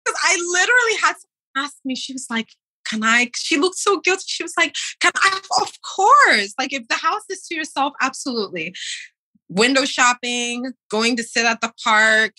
Because 0.06 0.22
I 0.24 0.38
literally 0.54 1.02
had 1.02 1.14
to 1.14 1.28
ask 1.58 1.76
me, 1.84 1.94
she 1.94 2.14
was 2.14 2.28
like, 2.30 2.48
can 2.90 3.04
I? 3.04 3.30
She 3.36 3.58
looked 3.58 3.78
so 3.78 4.00
guilty. 4.00 4.24
She 4.26 4.44
was 4.44 4.54
like, 4.58 4.74
can 5.02 5.12
I? 5.16 5.40
Of 5.62 5.74
course. 5.82 6.54
Like 6.58 6.72
if 6.72 6.88
the 6.88 6.96
house 6.96 7.24
is 7.30 7.46
to 7.48 7.56
yourself, 7.56 7.94
absolutely. 8.02 8.74
Window 9.50 9.84
shopping, 9.84 10.72
going 10.90 11.18
to 11.18 11.24
sit 11.24 11.46
at 11.46 11.60
the 11.60 11.74
park, 11.84 12.34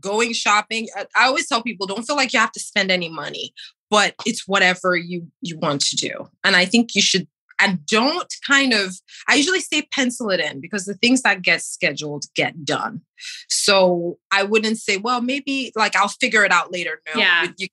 going 0.00 0.32
shopping. 0.32 0.88
I 1.16 1.26
always 1.26 1.48
tell 1.48 1.62
people 1.62 1.86
don't 1.86 2.04
feel 2.04 2.16
like 2.16 2.32
you 2.32 2.40
have 2.40 2.52
to 2.52 2.60
spend 2.60 2.90
any 2.90 3.08
money, 3.08 3.52
but 3.90 4.14
it's 4.26 4.48
whatever 4.48 4.96
you 4.96 5.28
you 5.40 5.58
want 5.58 5.82
to 5.82 5.96
do. 5.96 6.28
And 6.42 6.56
I 6.56 6.64
think 6.64 6.94
you 6.94 7.02
should 7.02 7.28
and 7.60 7.84
don't 7.86 8.32
kind 8.46 8.72
of 8.72 8.94
i 9.28 9.34
usually 9.34 9.60
say 9.60 9.82
pencil 9.92 10.30
it 10.30 10.40
in 10.40 10.60
because 10.60 10.84
the 10.84 10.94
things 10.94 11.22
that 11.22 11.42
get 11.42 11.62
scheduled 11.62 12.24
get 12.34 12.64
done 12.64 13.00
so 13.48 14.18
i 14.30 14.42
wouldn't 14.42 14.78
say 14.78 14.96
well 14.96 15.20
maybe 15.20 15.72
like 15.76 15.96
i'll 15.96 16.08
figure 16.08 16.44
it 16.44 16.52
out 16.52 16.72
later 16.72 17.00
no 17.14 17.20
yeah. 17.20 17.46
you 17.56 17.68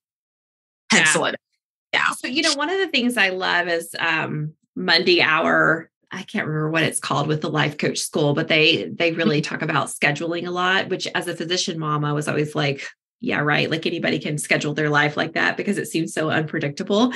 pencil 0.91 1.21
yeah. 1.21 1.29
it 1.29 1.31
in. 1.31 2.00
yeah 2.00 2.09
so 2.11 2.27
you 2.27 2.41
know 2.41 2.53
one 2.55 2.69
of 2.69 2.77
the 2.77 2.88
things 2.88 3.17
i 3.17 3.29
love 3.29 3.67
is 3.67 3.95
um 4.00 4.53
monday 4.75 5.21
hour 5.21 5.89
I 6.13 6.23
can't 6.23 6.45
remember 6.45 6.69
what 6.69 6.83
it's 6.83 7.00
called 7.00 7.27
with 7.27 7.41
the 7.41 7.50
life 7.50 7.77
coach 7.77 8.00
school, 8.00 8.33
but 8.33 8.50
they 8.50 8.83
they 8.83 9.13
really 9.13 9.39
talk 9.39 9.61
about 9.61 9.88
scheduling 9.88 10.45
a 10.45 10.51
lot, 10.51 10.89
which 10.89 11.07
as 11.15 11.27
a 11.29 11.35
physician 11.35 11.79
mom, 11.79 12.03
I 12.03 12.11
was 12.11 12.27
always 12.27 12.53
like, 12.53 12.85
yeah, 13.21 13.39
right. 13.39 13.69
Like 13.69 13.85
anybody 13.85 14.19
can 14.19 14.38
schedule 14.38 14.73
their 14.73 14.89
life 14.89 15.15
like 15.15 15.33
that 15.33 15.55
because 15.55 15.77
it 15.77 15.88
seems 15.88 16.13
so 16.13 16.29
unpredictable. 16.29 17.13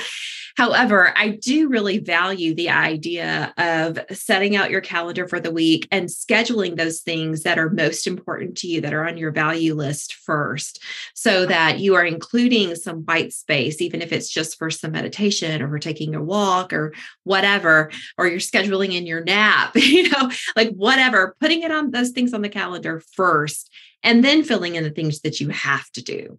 However, 0.56 1.12
I 1.16 1.30
do 1.30 1.68
really 1.68 1.98
value 1.98 2.54
the 2.54 2.70
idea 2.70 3.52
of 3.58 3.98
setting 4.12 4.56
out 4.56 4.70
your 4.70 4.80
calendar 4.80 5.28
for 5.28 5.38
the 5.38 5.50
week 5.50 5.86
and 5.92 6.08
scheduling 6.08 6.76
those 6.76 7.00
things 7.00 7.42
that 7.42 7.58
are 7.58 7.68
most 7.68 8.06
important 8.06 8.56
to 8.58 8.66
you 8.66 8.80
that 8.80 8.94
are 8.94 9.06
on 9.06 9.18
your 9.18 9.32
value 9.32 9.74
list 9.74 10.14
first 10.14 10.82
so 11.14 11.44
that 11.44 11.78
you 11.78 11.94
are 11.94 12.04
including 12.04 12.74
some 12.74 13.02
white 13.02 13.34
space, 13.34 13.82
even 13.82 14.00
if 14.00 14.12
it's 14.12 14.30
just 14.30 14.56
for 14.56 14.70
some 14.70 14.92
meditation 14.92 15.60
or 15.60 15.68
for 15.68 15.78
taking 15.78 16.14
a 16.14 16.22
walk 16.22 16.72
or 16.72 16.94
whatever, 17.24 17.90
or 18.16 18.26
you're 18.26 18.38
scheduling 18.38 18.94
in 18.94 19.06
your 19.06 19.22
nap, 19.22 19.72
you 19.76 20.08
know, 20.08 20.30
like 20.56 20.70
whatever, 20.70 21.36
putting 21.38 21.62
it 21.62 21.70
on 21.70 21.90
those 21.90 22.10
things 22.10 22.32
on 22.32 22.40
the 22.40 22.48
calendar 22.48 23.02
first 23.12 23.70
and 24.02 24.24
then 24.24 24.42
filling 24.42 24.76
in 24.76 24.84
the 24.84 24.90
things 24.90 25.20
that 25.20 25.38
you 25.38 25.50
have 25.50 25.90
to 25.90 26.02
do. 26.02 26.38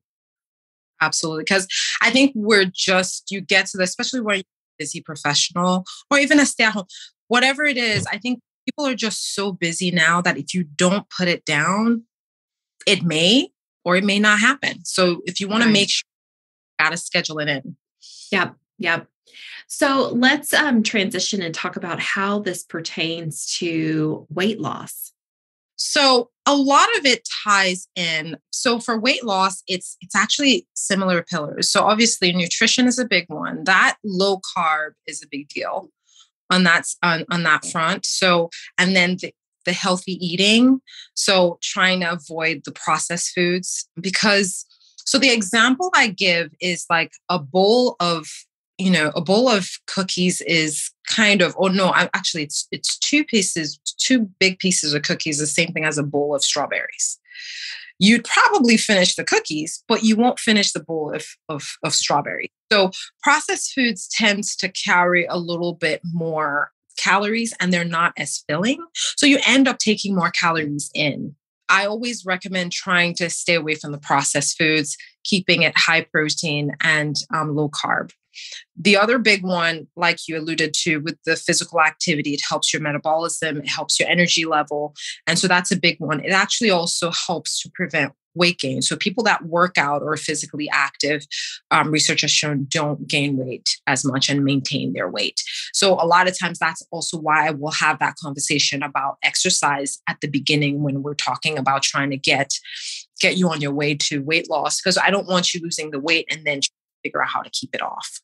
Absolutely. 1.02 1.44
Because 1.44 1.68
I 2.02 2.10
think 2.10 2.32
we're 2.36 2.66
just, 2.66 3.32
you 3.32 3.42
get 3.42 3.68
to 3.68 3.78
the, 3.78 3.84
especially 3.84 4.22
when 4.22 4.38
you're 4.38 4.42
a 4.42 4.80
busy 4.80 5.02
professional 5.02 5.86
or 6.10 6.18
even 6.20 6.40
a 6.40 6.46
stay 6.46 6.64
at 6.66 6.74
home, 6.74 6.86
whatever 7.28 7.64
it 7.64 7.78
is, 7.78 8.06
I 8.08 8.18
think 8.18 8.40
people 8.66 8.86
are 8.86 8.96
just 8.96 9.36
so 9.36 9.52
busy 9.52 9.92
now 9.92 10.22
that 10.22 10.38
if 10.38 10.54
you 10.54 10.64
don't 10.64 11.06
put 11.10 11.28
it 11.28 11.46
down, 11.46 12.04
it 12.86 13.04
may 13.04 13.50
or 13.86 13.96
it 13.96 14.04
may 14.04 14.20
not 14.20 14.40
happen. 14.40 14.84
So 14.84 15.22
if 15.26 15.40
you 15.40 15.48
want 15.48 15.62
right. 15.62 15.68
to 15.68 15.74
make 15.74 15.90
sure, 15.90 16.04
you 16.80 16.86
got 16.86 16.92
to 16.92 16.98
schedule 16.98 17.40
it 17.40 17.48
in. 17.48 17.78
Yep. 18.32 18.56
Yep. 18.80 19.08
So 19.68 20.10
let's 20.14 20.54
um, 20.54 20.84
transition 20.84 21.42
and 21.42 21.54
talk 21.54 21.76
about 21.76 22.00
how 22.00 22.40
this 22.40 22.64
pertains 22.64 23.58
to 23.60 24.26
weight 24.30 24.60
loss. 24.60 25.12
So 25.76 26.32
a 26.48 26.56
lot 26.56 26.88
of 26.98 27.06
it 27.06 27.28
ties 27.44 27.88
in. 27.96 28.38
So 28.52 28.80
for 28.80 28.98
weight 28.98 29.24
loss, 29.24 29.62
it's 29.68 29.98
it's 30.02 30.16
actually 30.16 30.66
similar 30.74 31.22
pillars. 31.22 31.70
So 31.70 31.84
obviously 31.84 32.32
nutrition 32.32 32.88
is 32.88 32.98
a 32.98 33.06
big 33.06 33.26
one. 33.28 33.66
That 33.66 33.98
low 34.04 34.40
carb 34.58 34.92
is 35.06 35.22
a 35.22 35.28
big 35.30 35.50
deal 35.50 35.90
on 36.50 36.64
that 36.64 36.86
on, 37.04 37.26
on 37.30 37.44
that 37.44 37.66
front. 37.66 38.06
So 38.06 38.50
and 38.78 38.96
then 38.96 39.18
the, 39.22 39.34
the 39.66 39.74
healthy 39.74 40.14
eating. 40.26 40.80
So 41.14 41.60
trying 41.62 42.00
to 42.00 42.14
avoid 42.14 42.62
the 42.64 42.72
processed 42.72 43.34
foods 43.36 43.88
because 44.00 44.66
so 45.06 45.18
the 45.18 45.32
example 45.32 45.92
I 45.94 46.08
give 46.08 46.52
is 46.62 46.86
like 46.90 47.12
a 47.30 47.40
bowl 47.40 47.98
of 48.00 48.26
you 48.78 48.92
know 48.92 49.12
a 49.16 49.22
bowl 49.22 49.50
of 49.50 49.70
cookies 49.86 50.40
is 50.42 50.92
kind 51.08 51.42
of 51.42 51.56
oh 51.58 51.68
no 51.68 51.88
I, 51.88 52.10
actually 52.14 52.44
it's 52.44 52.68
it's 52.72 52.98
two 52.98 53.24
pieces 53.24 53.80
two 53.98 54.30
big 54.40 54.60
pieces 54.60 54.94
of 54.94 55.04
cookies 55.04 55.40
the 55.40 55.48
same 55.48 55.70
thing 55.70 55.86
as 55.86 55.98
a 55.98 56.04
bowl 56.04 56.36
of 56.36 56.44
strawberries. 56.44 57.20
You'd 58.00 58.26
probably 58.26 58.78
finish 58.78 59.16
the 59.16 59.24
cookies 59.24 59.84
but 59.88 60.04
you 60.04 60.16
won't 60.16 60.40
finish 60.40 60.72
the 60.72 60.84
bowl 60.84 61.14
of, 61.14 61.26
of, 61.50 61.78
of 61.84 61.94
strawberries. 61.94 62.50
So 62.72 62.92
processed 63.24 63.74
foods 63.74 64.08
tends 64.08 64.56
to 64.58 64.70
carry 64.70 65.26
a 65.26 65.38
little 65.38 65.74
bit 65.74 66.02
more 66.04 66.72
calories 66.98 67.54
and 67.60 67.72
they're 67.72 67.86
not 67.86 68.14
as 68.18 68.44
filling. 68.48 68.86
So 68.94 69.26
you 69.26 69.40
end 69.46 69.68
up 69.68 69.78
taking 69.78 70.16
more 70.16 70.32
calories 70.32 70.92
in. 70.94 71.36
I 71.70 71.86
always 71.86 72.26
recommend 72.26 72.72
trying 72.72 73.14
to 73.16 73.30
stay 73.30 73.56
away 73.56 73.76
from 73.76 73.92
the 73.92 73.98
processed 73.98 74.58
foods, 74.58 74.98
keeping 75.24 75.64
it 75.64 75.78
high 75.78 76.02
protein 76.02 76.72
and 76.82 77.16
um, 77.34 77.56
low 77.56 77.70
carb. 77.70 78.12
The 78.76 78.98
other 78.98 79.18
big 79.20 79.44
one, 79.44 79.88
like 79.96 80.28
you 80.28 80.38
alluded 80.38 80.74
to 80.82 80.98
with 80.98 81.18
the 81.26 81.36
physical 81.36 81.82
activity, 81.82 82.34
it 82.34 82.42
helps 82.48 82.74
your 82.74 82.82
metabolism, 82.82 83.58
it 83.58 83.70
helps 83.70 84.00
your 84.00 84.10
energy 84.10 84.46
level. 84.46 84.94
And 85.26 85.38
so 85.40 85.48
that's 85.48 85.72
a 85.72 85.80
big 85.80 86.00
one. 86.00 86.20
It 86.20 86.32
actually 86.32 86.70
also 86.70 87.12
helps 87.12 87.62
to 87.62 87.72
prevent 87.74 88.14
weight 88.38 88.60
gain. 88.60 88.82
So 88.82 88.96
people 88.96 89.24
that 89.24 89.46
work 89.46 89.78
out 89.78 90.02
or 90.02 90.14
are 90.14 90.18
physically 90.18 90.70
active, 90.72 91.26
um, 91.72 91.92
research 91.92 92.22
has 92.22 92.32
shown 92.32 92.66
don't 92.70 93.08
gain 93.08 93.38
weight 93.38 93.78
as 93.88 94.06
much 94.06 94.30
and 94.30 94.46
maintain 94.46 94.94
their 94.94 95.10
weight. 95.10 95.42
So 95.74 95.94
a 95.94 96.06
lot 96.06 96.28
of 96.28 96.38
times 96.38 96.60
that's 96.60 96.84
also 96.92 97.18
why 97.18 97.48
I 97.48 97.52
will 97.52 97.72
have 97.72 98.00
that 98.00 98.16
conversation 98.22 98.84
about 98.84 99.18
exercise 99.24 100.00
at 100.08 100.22
the 100.22 100.28
beginning 100.28 100.84
when 100.84 101.04
we're 101.04 101.16
talking 101.16 101.58
about 101.58 101.84
trying 101.84 102.12
to 102.12 102.18
get 102.18 102.54
get 103.20 103.36
you 103.36 103.50
on 103.50 103.62
your 103.62 103.74
way 103.74 103.96
to 103.96 104.20
weight 104.20 104.48
loss 104.48 104.80
because 104.80 104.98
I 104.98 105.10
don't 105.10 105.28
want 105.28 105.54
you 105.54 105.60
losing 105.62 105.90
the 105.90 106.00
weight 106.00 106.28
and 106.30 106.46
then 106.46 106.60
figure 107.04 107.24
out 107.24 107.30
how 107.30 107.42
to 107.42 107.50
keep 107.50 107.74
it 107.74 107.82
off. 107.82 108.22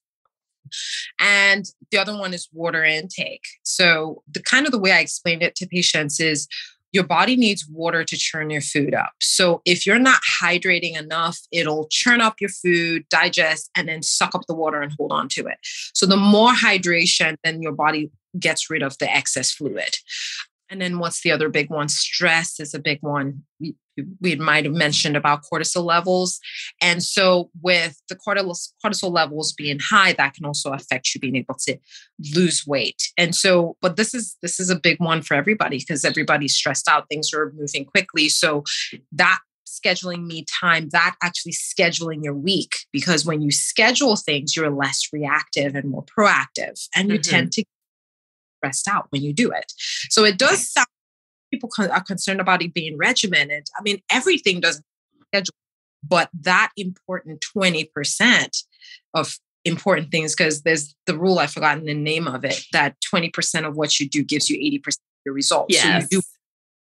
And 1.20 1.66
the 1.92 1.98
other 1.98 2.18
one 2.18 2.34
is 2.34 2.50
water 2.52 2.84
intake. 2.84 3.44
So 3.64 4.24
the 4.32 4.42
kind 4.42 4.66
of 4.66 4.72
the 4.72 4.80
way 4.80 4.92
I 4.92 5.00
explained 5.00 5.44
it 5.44 5.56
to 5.56 5.68
patients 5.68 6.20
is 6.20 6.48
your 6.94 7.04
body 7.04 7.36
needs 7.36 7.68
water 7.68 8.04
to 8.04 8.16
churn 8.16 8.52
your 8.52 8.62
food 8.62 8.94
up. 8.94 9.14
So 9.20 9.62
if 9.66 9.86
you're 9.86 10.00
not 10.00 10.22
hydrating 10.42 10.98
enough, 10.98 11.40
it'll 11.52 11.88
churn 11.90 12.22
up 12.22 12.36
your 12.40 12.52
food, 12.52 13.06
digest, 13.10 13.72
and 13.76 13.90
then 13.90 14.04
suck 14.04 14.36
up 14.36 14.44
the 14.48 14.54
water 14.54 14.82
and 14.82 14.94
hold 14.98 15.12
on 15.12 15.28
to 15.30 15.48
it. 15.48 15.58
So 15.94 16.06
the 16.06 16.16
more 16.18 16.52
hydration, 16.52 17.36
then 17.44 17.64
your 17.64 17.72
body 17.72 18.12
gets 18.40 18.70
rid 18.70 18.84
of 18.84 18.98
the 19.00 19.12
excess 19.12 19.52
fluid. 19.52 19.96
And 20.70 20.80
then 20.82 21.00
what's 21.00 21.22
the 21.22 21.32
other 21.32 21.50
big 21.50 21.70
one? 21.70 21.90
Stress 21.90 22.60
is 22.60 22.74
a 22.74 22.80
big 22.80 23.00
one. 23.02 23.44
We, 24.22 24.36
might 24.36 24.66
have 24.66 24.74
mentioned 24.74 25.16
about 25.16 25.44
cortisol 25.52 25.84
levels. 25.84 26.40
And 26.82 27.04
so 27.04 27.50
with 27.62 28.02
the 28.10 28.16
cortisol 28.16 29.12
levels 29.12 29.54
being 29.54 29.80
high, 29.80 30.14
that 30.14 30.34
can 30.34 30.46
also 30.46 30.72
affect 30.72 31.14
you 31.14 31.22
being 31.22 31.36
able 31.36 31.56
to 31.66 31.78
lose 32.34 32.66
weight. 32.66 33.02
And 33.18 33.36
so, 33.36 33.78
but 33.82 33.96
this 33.96 34.14
is 34.14 34.38
this 34.42 34.60
is 34.60 34.70
a 34.70 34.80
big 34.80 35.00
one 35.00 35.22
for 35.22 35.36
everybody 35.36 35.78
because 35.78 36.04
everybody's 36.04 36.56
stressed 36.56 36.88
out, 36.88 37.08
things 37.10 37.34
are 37.34 37.54
moving 37.56 37.86
quickly. 37.86 38.30
So 38.30 38.64
that 39.12 39.40
scheduling 39.68 40.26
me 40.26 40.46
time, 40.62 40.90
that 40.90 41.16
actually 41.22 41.54
scheduling 41.54 42.24
your 42.24 42.36
week, 42.36 42.76
because 42.92 43.26
when 43.26 43.42
you 43.42 43.52
schedule 43.52 44.16
things, 44.16 44.56
you're 44.56 44.70
less 44.70 45.08
reactive 45.12 45.76
and 45.76 45.90
more 45.90 46.06
proactive. 46.06 46.88
And 46.96 47.10
you 47.10 47.20
mm-hmm. 47.20 47.32
tend 47.32 47.52
to 47.54 47.64
stressed 48.64 48.88
out 48.88 49.08
when 49.10 49.22
you 49.22 49.34
do 49.34 49.52
it. 49.52 49.72
So 50.10 50.24
it 50.24 50.38
does 50.38 50.72
sound 50.72 50.88
people 51.54 51.70
are 51.78 52.04
concerned 52.04 52.42
about 52.42 52.64
it 52.64 52.74
being 52.74 52.98
regimented. 52.98 53.68
I 53.78 53.82
mean, 53.84 54.02
everything 54.10 54.60
doesn't 54.60 54.86
schedule, 55.28 55.54
but 56.04 56.30
that 56.42 56.72
important 56.76 57.46
20% 57.56 58.64
of 59.14 59.38
important 59.66 60.12
things, 60.12 60.36
because 60.36 60.64
there's 60.64 60.96
the 61.06 61.18
rule, 61.18 61.40
I've 61.40 61.52
forgotten 61.52 61.86
the 61.86 61.94
name 61.94 62.28
of 62.28 62.44
it, 62.44 62.66
that 62.74 62.96
20% 63.14 63.68
of 63.68 63.76
what 63.76 64.00
you 64.00 64.10
do 64.10 64.24
gives 64.24 64.50
you 64.50 64.58
80% 64.58 64.88
of 64.88 64.96
your 65.26 65.36
results. 65.36 65.74
Yes. 65.74 65.84
So 65.84 66.08
you 66.12 66.22
do 66.22 66.28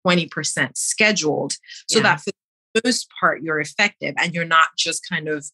20% 0.06 0.76
scheduled 0.76 1.52
so 1.88 1.98
yeah. 1.98 2.02
that 2.02 2.20
for 2.20 2.30
the 2.74 2.82
most 2.84 3.08
part 3.18 3.42
you're 3.42 3.60
effective 3.60 4.14
and 4.18 4.34
you're 4.34 4.44
not 4.44 4.68
just 4.78 5.02
kind 5.08 5.28
of 5.28 5.46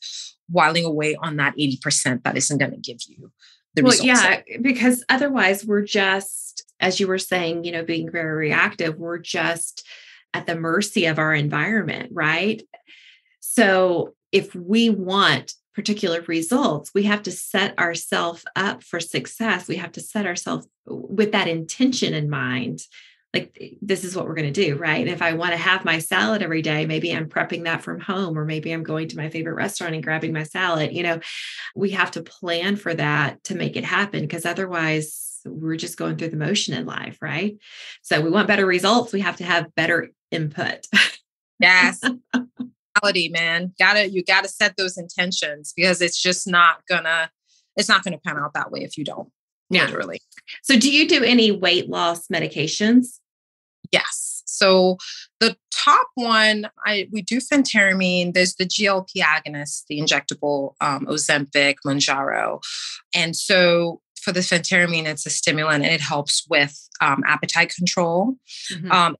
whiling 0.48 0.84
away 0.84 1.16
on 1.16 1.36
that 1.36 1.56
80% 1.56 2.22
that 2.24 2.36
isn't 2.36 2.58
going 2.58 2.72
to 2.72 2.76
give 2.76 2.98
you 3.08 3.32
the 3.74 3.82
well, 3.82 3.92
results. 3.92 4.22
Yeah, 4.22 4.40
because 4.60 5.04
otherwise 5.08 5.64
we're 5.64 5.82
just, 5.82 6.65
as 6.80 7.00
you 7.00 7.06
were 7.06 7.18
saying, 7.18 7.64
you 7.64 7.72
know, 7.72 7.84
being 7.84 8.10
very 8.10 8.48
reactive, 8.48 8.98
we're 8.98 9.18
just 9.18 9.86
at 10.34 10.46
the 10.46 10.56
mercy 10.56 11.06
of 11.06 11.18
our 11.18 11.34
environment, 11.34 12.10
right? 12.12 12.62
So 13.40 14.14
if 14.32 14.54
we 14.54 14.90
want 14.90 15.54
particular 15.74 16.22
results, 16.22 16.90
we 16.94 17.04
have 17.04 17.22
to 17.22 17.30
set 17.30 17.78
ourselves 17.78 18.44
up 18.56 18.82
for 18.82 18.98
success. 18.98 19.68
We 19.68 19.76
have 19.76 19.92
to 19.92 20.00
set 20.00 20.26
ourselves 20.26 20.66
uh, 20.90 20.94
with 20.94 21.32
that 21.32 21.48
intention 21.48 22.14
in 22.14 22.30
mind. 22.30 22.80
Like, 23.40 23.78
this 23.82 24.04
is 24.04 24.14
what 24.14 24.26
we're 24.26 24.34
going 24.34 24.52
to 24.52 24.66
do, 24.66 24.76
right? 24.76 25.00
And 25.00 25.08
if 25.08 25.22
I 25.22 25.32
want 25.32 25.52
to 25.52 25.56
have 25.56 25.84
my 25.84 25.98
salad 25.98 26.42
every 26.42 26.62
day, 26.62 26.86
maybe 26.86 27.12
I'm 27.12 27.28
prepping 27.28 27.64
that 27.64 27.82
from 27.82 28.00
home, 28.00 28.38
or 28.38 28.44
maybe 28.44 28.72
I'm 28.72 28.82
going 28.82 29.08
to 29.08 29.16
my 29.16 29.30
favorite 29.30 29.54
restaurant 29.54 29.94
and 29.94 30.02
grabbing 30.02 30.32
my 30.32 30.42
salad. 30.42 30.92
You 30.92 31.02
know, 31.02 31.20
we 31.74 31.90
have 31.90 32.10
to 32.12 32.22
plan 32.22 32.76
for 32.76 32.94
that 32.94 33.42
to 33.44 33.54
make 33.54 33.76
it 33.76 33.84
happen 33.84 34.22
because 34.22 34.46
otherwise, 34.46 35.40
we're 35.44 35.76
just 35.76 35.96
going 35.96 36.16
through 36.16 36.30
the 36.30 36.36
motion 36.36 36.74
in 36.74 36.86
life, 36.86 37.18
right? 37.20 37.56
So, 38.02 38.20
we 38.20 38.30
want 38.30 38.48
better 38.48 38.66
results. 38.66 39.12
We 39.12 39.20
have 39.20 39.36
to 39.36 39.44
have 39.44 39.74
better 39.74 40.10
input. 40.30 40.86
Yes. 41.58 42.00
man. 43.30 43.72
Gotta 43.78 44.08
you 44.08 44.24
gotta 44.24 44.48
set 44.48 44.76
those 44.76 44.96
intentions 44.96 45.72
because 45.76 46.00
it's 46.00 46.20
just 46.20 46.46
not 46.46 46.86
gonna 46.88 47.30
it's 47.76 47.88
not 47.88 48.04
gonna 48.04 48.18
pan 48.18 48.38
out 48.38 48.54
that 48.54 48.70
way 48.70 48.80
if 48.80 48.96
you 48.96 49.04
don't. 49.04 49.28
Yeah. 49.70 49.86
Literally. 49.86 50.20
So 50.62 50.78
do 50.78 50.90
you 50.90 51.08
do 51.08 51.22
any 51.24 51.50
weight 51.50 51.88
loss 51.88 52.28
medications? 52.28 53.18
Yes. 53.96 54.42
So 54.46 54.96
the 55.40 55.56
top 55.70 56.08
one, 56.14 56.68
I 56.86 57.08
we 57.12 57.22
do 57.22 57.38
phentermine. 57.38 58.32
There's 58.32 58.54
the 58.54 58.64
GLP 58.64 59.22
agonist, 59.22 59.84
the 59.88 60.00
injectable 60.00 60.74
um, 60.80 61.06
Ozempic, 61.06 61.76
Mounjaro, 61.86 62.60
and 63.14 63.36
so 63.36 64.00
for 64.22 64.32
the 64.32 64.40
phentermine, 64.40 65.06
it's 65.06 65.26
a 65.26 65.30
stimulant 65.30 65.84
and 65.84 65.94
it 65.94 66.00
helps 66.00 66.44
with 66.50 66.76
um, 67.00 67.22
appetite 67.26 67.72
control. 67.72 68.34
Mm-hmm. 68.72 68.90
Um, 68.90 69.16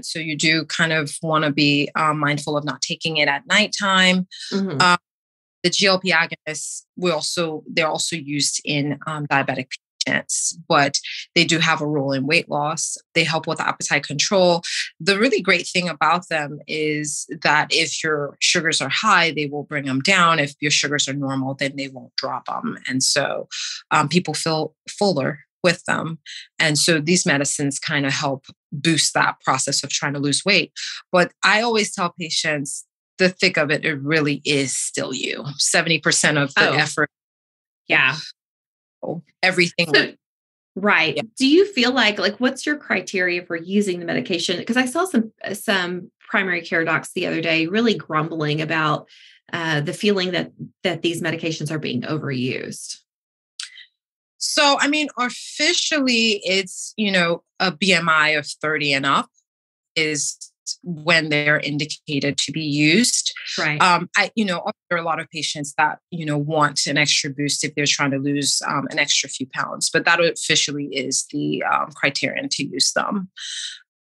so 0.00 0.18
you 0.18 0.36
do 0.36 0.64
kind 0.64 0.92
of 0.92 1.12
want 1.22 1.44
to 1.44 1.52
be 1.52 1.90
um, 1.94 2.18
mindful 2.18 2.56
of 2.56 2.64
not 2.64 2.80
taking 2.80 3.18
it 3.18 3.28
at 3.28 3.46
nighttime. 3.46 4.26
Mm-hmm. 4.52 4.80
Um, 4.80 4.98
the 5.62 5.70
GLP 5.70 6.10
agonists 6.10 6.82
we 6.96 7.10
also 7.10 7.64
they're 7.66 7.88
also 7.88 8.16
used 8.16 8.60
in 8.64 8.98
um, 9.06 9.26
diabetic 9.26 9.68
but 10.68 10.98
they 11.34 11.44
do 11.44 11.58
have 11.58 11.80
a 11.80 11.86
role 11.86 12.12
in 12.12 12.26
weight 12.26 12.48
loss. 12.48 12.96
They 13.14 13.24
help 13.24 13.46
with 13.46 13.60
appetite 13.60 14.06
control. 14.06 14.62
The 15.00 15.18
really 15.18 15.40
great 15.40 15.66
thing 15.66 15.88
about 15.88 16.28
them 16.28 16.60
is 16.66 17.26
that 17.42 17.68
if 17.70 18.02
your 18.02 18.36
sugars 18.40 18.80
are 18.80 18.90
high, 18.90 19.30
they 19.30 19.46
will 19.46 19.64
bring 19.64 19.84
them 19.84 20.00
down. 20.00 20.38
If 20.38 20.54
your 20.60 20.70
sugars 20.70 21.08
are 21.08 21.14
normal, 21.14 21.54
then 21.54 21.76
they 21.76 21.88
won't 21.88 22.16
drop 22.16 22.46
them, 22.46 22.78
and 22.88 23.02
so 23.02 23.48
um, 23.90 24.08
people 24.08 24.34
feel 24.34 24.74
fuller 24.88 25.40
with 25.64 25.82
them. 25.86 26.18
And 26.60 26.78
so 26.78 27.00
these 27.00 27.26
medicines 27.26 27.80
kind 27.80 28.04
of 28.06 28.12
help 28.12 28.44
boost 28.70 29.14
that 29.14 29.40
process 29.40 29.82
of 29.82 29.88
trying 29.90 30.12
to 30.12 30.20
lose 30.20 30.44
weight. 30.44 30.72
But 31.10 31.32
I 31.42 31.62
always 31.62 31.92
tell 31.92 32.14
patients 32.20 32.84
the 33.18 33.30
thick 33.30 33.56
of 33.56 33.70
it, 33.70 33.84
it 33.84 34.00
really 34.00 34.42
is 34.44 34.76
still 34.76 35.14
you. 35.14 35.44
70% 35.58 36.42
of 36.42 36.54
the 36.54 36.68
oh. 36.68 36.72
effort. 36.74 37.10
Yeah. 37.88 38.16
Everything. 39.42 39.94
So, 39.94 40.12
right. 40.76 41.16
Yeah. 41.16 41.22
Do 41.36 41.46
you 41.46 41.66
feel 41.72 41.92
like 41.92 42.18
like 42.18 42.38
what's 42.40 42.66
your 42.66 42.76
criteria 42.76 43.44
for 43.44 43.56
using 43.56 44.00
the 44.00 44.06
medication? 44.06 44.58
Because 44.58 44.76
I 44.76 44.86
saw 44.86 45.04
some 45.04 45.32
uh, 45.44 45.54
some 45.54 46.10
primary 46.20 46.62
care 46.62 46.84
docs 46.84 47.12
the 47.12 47.26
other 47.26 47.40
day 47.40 47.66
really 47.66 47.94
grumbling 47.94 48.60
about 48.60 49.08
uh, 49.52 49.80
the 49.80 49.92
feeling 49.92 50.32
that 50.32 50.52
that 50.82 51.02
these 51.02 51.22
medications 51.22 51.70
are 51.70 51.78
being 51.78 52.02
overused. 52.02 52.98
So, 54.46 54.76
I 54.78 54.88
mean, 54.88 55.08
officially, 55.18 56.42
it's, 56.44 56.92
you 56.98 57.10
know, 57.10 57.42
a 57.60 57.72
BMI 57.72 58.38
of 58.38 58.46
30 58.46 58.92
and 58.92 59.06
up 59.06 59.30
is 59.96 60.52
when 60.82 61.28
they're 61.28 61.60
indicated 61.60 62.38
to 62.38 62.52
be 62.52 62.62
used. 62.62 63.32
Right. 63.58 63.80
Um, 63.80 64.08
I, 64.16 64.30
you 64.34 64.44
know, 64.44 64.64
there 64.88 64.98
are 64.98 65.02
a 65.02 65.04
lot 65.04 65.20
of 65.20 65.28
patients 65.30 65.74
that, 65.78 65.98
you 66.10 66.26
know, 66.26 66.38
want 66.38 66.86
an 66.86 66.98
extra 66.98 67.30
boost 67.30 67.64
if 67.64 67.74
they're 67.74 67.86
trying 67.86 68.10
to 68.12 68.18
lose 68.18 68.60
um, 68.66 68.86
an 68.90 68.98
extra 68.98 69.28
few 69.28 69.46
pounds, 69.52 69.90
but 69.90 70.04
that 70.04 70.20
officially 70.20 70.86
is 70.86 71.26
the 71.30 71.62
um, 71.64 71.90
criterion 71.92 72.48
to 72.50 72.64
use 72.64 72.92
them 72.92 73.30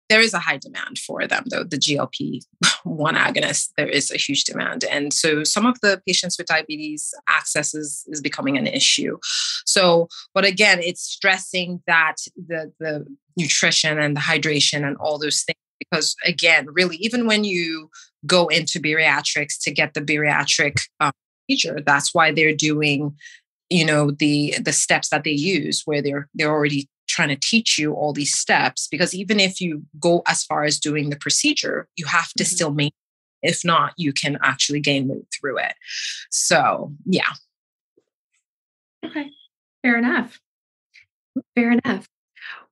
there 0.09 0.21
is 0.21 0.33
a 0.33 0.39
high 0.39 0.57
demand 0.57 0.97
for 0.97 1.25
them 1.27 1.43
though 1.49 1.63
the 1.63 1.77
glp 1.77 2.41
1 2.83 3.15
agonist 3.15 3.69
there 3.77 3.87
is 3.87 4.11
a 4.11 4.17
huge 4.17 4.43
demand 4.43 4.83
and 4.85 5.13
so 5.13 5.43
some 5.43 5.65
of 5.65 5.79
the 5.81 6.01
patients 6.07 6.37
with 6.37 6.47
diabetes 6.47 7.13
access 7.27 7.73
is, 7.73 8.03
is 8.07 8.21
becoming 8.21 8.57
an 8.57 8.67
issue 8.67 9.17
so 9.65 10.07
but 10.33 10.45
again 10.45 10.79
it's 10.81 11.01
stressing 11.01 11.81
that 11.87 12.15
the 12.35 12.71
the 12.79 13.05
nutrition 13.37 13.99
and 13.99 14.15
the 14.15 14.21
hydration 14.21 14.85
and 14.87 14.97
all 14.97 15.19
those 15.19 15.43
things 15.43 15.56
because 15.79 16.15
again 16.25 16.65
really 16.71 16.97
even 16.97 17.27
when 17.27 17.43
you 17.43 17.89
go 18.25 18.47
into 18.47 18.79
bariatrics 18.79 19.59
to 19.61 19.71
get 19.71 19.93
the 19.93 20.01
bariatric 20.01 20.77
um, 20.99 21.11
procedure 21.47 21.79
that's 21.85 22.13
why 22.13 22.31
they're 22.31 22.55
doing 22.55 23.15
you 23.69 23.85
know 23.85 24.11
the 24.11 24.55
the 24.61 24.73
steps 24.73 25.09
that 25.09 25.23
they 25.23 25.31
use 25.31 25.81
where 25.85 26.01
they're 26.01 26.27
they're 26.33 26.51
already 26.51 26.87
trying 27.07 27.29
to 27.29 27.35
teach 27.35 27.79
you 27.79 27.93
all 27.93 28.13
these 28.13 28.33
steps 28.33 28.87
because 28.89 29.13
even 29.15 29.39
if 29.39 29.59
you 29.61 29.83
go 29.99 30.21
as 30.27 30.43
far 30.43 30.65
as 30.65 30.77
doing 30.77 31.09
the 31.09 31.15
procedure, 31.15 31.87
you 31.95 32.05
have 32.05 32.31
to 32.33 32.43
mm-hmm. 32.43 32.55
still 32.55 32.71
make 32.71 32.93
if 33.43 33.63
not, 33.63 33.93
you 33.97 34.13
can 34.13 34.37
actually 34.43 34.79
gain 34.79 35.07
weight 35.07 35.27
through 35.31 35.59
it. 35.59 35.73
So, 36.31 36.93
yeah. 37.05 37.29
Okay. 39.05 39.29
Fair 39.83 39.97
enough. 39.97 40.39
Fair 41.55 41.71
enough. 41.71 42.07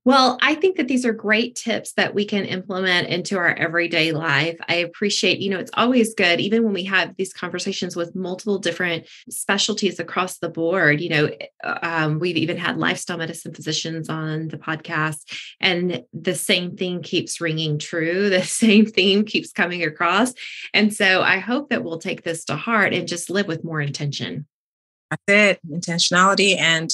Well, 0.05 0.37
I 0.39 0.53
think 0.53 0.77
that 0.77 0.87
these 0.87 1.03
are 1.03 1.13
great 1.13 1.55
tips 1.55 1.93
that 1.93 2.13
we 2.13 2.25
can 2.25 2.45
implement 2.45 3.07
into 3.07 3.39
our 3.39 3.55
everyday 3.55 4.11
life. 4.11 4.55
I 4.69 4.75
appreciate, 4.75 5.39
you 5.39 5.49
know, 5.49 5.57
it's 5.57 5.71
always 5.73 6.13
good, 6.13 6.39
even 6.39 6.63
when 6.63 6.73
we 6.73 6.83
have 6.83 7.15
these 7.17 7.33
conversations 7.33 7.95
with 7.95 8.15
multiple 8.15 8.59
different 8.59 9.07
specialties 9.31 9.99
across 9.99 10.37
the 10.37 10.47
board. 10.47 11.01
You 11.01 11.09
know, 11.09 11.29
uh, 11.63 11.79
um, 11.81 12.19
we've 12.19 12.37
even 12.37 12.55
had 12.55 12.77
lifestyle 12.77 13.17
medicine 13.17 13.55
physicians 13.55 14.07
on 14.07 14.49
the 14.49 14.59
podcast, 14.59 15.23
and 15.59 16.03
the 16.13 16.35
same 16.35 16.77
thing 16.77 17.01
keeps 17.01 17.41
ringing 17.41 17.79
true. 17.79 18.29
The 18.35 18.43
same 18.43 18.85
theme 18.85 19.23
keeps 19.23 19.53
coming 19.53 19.83
across. 19.83 20.33
And 20.73 20.93
so 20.93 21.21
I 21.21 21.39
hope 21.39 21.69
that 21.69 21.83
we'll 21.83 21.99
take 21.99 22.21
this 22.23 22.43
to 22.45 22.57
heart 22.57 22.93
and 22.93 23.07
just 23.07 23.29
live 23.29 23.47
with 23.47 23.63
more 23.63 23.79
intention. 23.79 24.45
That's 25.11 25.23
it, 25.27 25.59
intentionality, 25.69 26.57
and 26.57 26.89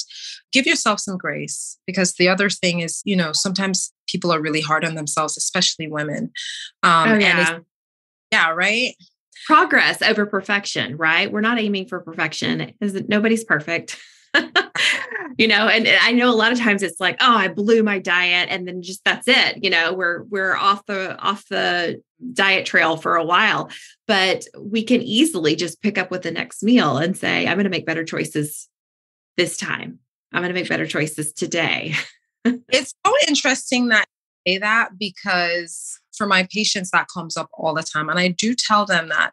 give 0.52 0.66
yourself 0.66 1.00
some 1.00 1.16
grace. 1.16 1.78
Because 1.86 2.14
the 2.14 2.28
other 2.28 2.50
thing 2.50 2.80
is, 2.80 3.02
you 3.04 3.16
know, 3.16 3.32
sometimes 3.32 3.92
people 4.06 4.32
are 4.32 4.40
really 4.40 4.60
hard 4.60 4.84
on 4.84 4.94
themselves, 4.94 5.36
especially 5.36 5.88
women. 5.88 6.30
Um, 6.82 7.10
oh, 7.10 7.14
yeah. 7.14 7.58
yeah, 8.30 8.50
right. 8.50 8.94
Progress 9.46 10.02
over 10.02 10.26
perfection, 10.26 10.96
right? 10.96 11.32
We're 11.32 11.40
not 11.40 11.58
aiming 11.58 11.88
for 11.88 12.00
perfection. 12.00 12.74
Is 12.80 12.94
nobody's 13.08 13.44
perfect. 13.44 13.98
you 15.38 15.46
know 15.46 15.68
and 15.68 15.88
i 16.02 16.12
know 16.12 16.30
a 16.30 16.34
lot 16.34 16.52
of 16.52 16.58
times 16.58 16.82
it's 16.82 17.00
like 17.00 17.16
oh 17.20 17.36
i 17.36 17.48
blew 17.48 17.82
my 17.82 17.98
diet 17.98 18.48
and 18.50 18.66
then 18.66 18.82
just 18.82 19.04
that's 19.04 19.28
it 19.28 19.62
you 19.62 19.70
know 19.70 19.92
we're 19.92 20.22
we're 20.24 20.56
off 20.56 20.84
the 20.86 21.18
off 21.18 21.46
the 21.48 22.00
diet 22.32 22.66
trail 22.66 22.96
for 22.96 23.16
a 23.16 23.24
while. 23.24 23.70
But 24.06 24.44
we 24.58 24.82
can 24.82 25.00
easily 25.02 25.56
just 25.56 25.82
pick 25.82 25.98
up 25.98 26.10
with 26.10 26.22
the 26.22 26.30
next 26.30 26.62
meal 26.62 26.98
and 26.98 27.16
say 27.16 27.46
i'm 27.46 27.56
going 27.56 27.64
to 27.64 27.70
make 27.70 27.86
better 27.86 28.04
choices 28.04 28.68
this 29.36 29.56
time. 29.56 29.98
I'm 30.32 30.42
going 30.42 30.54
to 30.54 30.58
make 30.58 30.68
better 30.68 30.86
choices 30.86 31.32
today. 31.32 31.94
It's 32.44 32.92
so 33.06 33.12
interesting 33.28 33.90
that 33.90 34.06
say 34.48 34.58
that 34.58 34.98
because 34.98 36.00
for 36.12 36.26
my 36.26 36.48
patients 36.52 36.90
that 36.90 37.06
comes 37.06 37.36
up 37.36 37.48
all 37.52 37.72
the 37.72 37.84
time 37.84 38.08
and 38.08 38.18
i 38.18 38.26
do 38.26 38.52
tell 38.52 38.84
them 38.84 39.10
that 39.10 39.30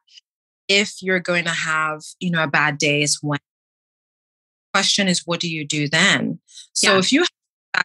if 0.67 1.01
you're 1.01 1.19
going 1.19 1.45
to 1.45 1.49
have 1.49 2.03
you 2.19 2.29
know 2.29 2.43
a 2.43 2.47
bad 2.47 2.77
day 2.77 3.01
is 3.01 3.17
when 3.23 3.39
question 4.73 5.07
is 5.07 5.23
what 5.25 5.39
do 5.39 5.49
you 5.49 5.65
do 5.65 5.87
then? 5.87 6.39
So 6.73 6.93
yeah. 6.93 6.99
if 6.99 7.11
you 7.11 7.25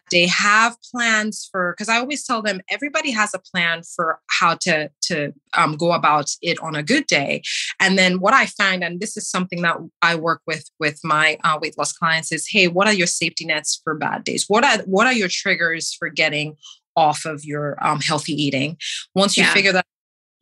day 0.09 0.27
have 0.27 0.75
plans 0.91 1.47
for 1.51 1.73
because 1.73 1.89
i 1.89 1.97
always 1.97 2.25
tell 2.25 2.41
them 2.41 2.59
everybody 2.69 3.11
has 3.11 3.33
a 3.33 3.39
plan 3.39 3.81
for 3.83 4.19
how 4.39 4.55
to 4.55 4.89
to 5.01 5.33
um, 5.55 5.77
go 5.77 5.93
about 5.93 6.29
it 6.41 6.59
on 6.59 6.75
a 6.75 6.83
good 6.83 7.05
day. 7.07 7.41
And 7.79 7.97
then 7.97 8.19
what 8.19 8.33
i 8.33 8.45
find 8.45 8.83
and 8.83 8.99
this 8.99 9.15
is 9.17 9.29
something 9.29 9.61
that 9.61 9.77
i 10.01 10.15
work 10.15 10.41
with 10.47 10.69
with 10.79 10.99
my 11.03 11.37
uh, 11.43 11.57
weight 11.61 11.77
loss 11.77 11.93
clients 11.93 12.31
is 12.31 12.47
hey 12.47 12.67
what 12.67 12.87
are 12.87 12.93
your 12.93 13.07
safety 13.07 13.45
nets 13.45 13.79
for 13.83 13.95
bad 13.95 14.23
days? 14.23 14.45
What 14.47 14.63
are 14.63 14.83
what 14.85 15.07
are 15.07 15.13
your 15.13 15.29
triggers 15.29 15.93
for 15.93 16.09
getting 16.09 16.55
off 16.95 17.25
of 17.25 17.43
your 17.43 17.77
um, 17.85 17.99
healthy 17.99 18.33
eating? 18.33 18.77
Once 19.13 19.37
you 19.37 19.43
yeah. 19.43 19.53
figure 19.53 19.71
that 19.73 19.85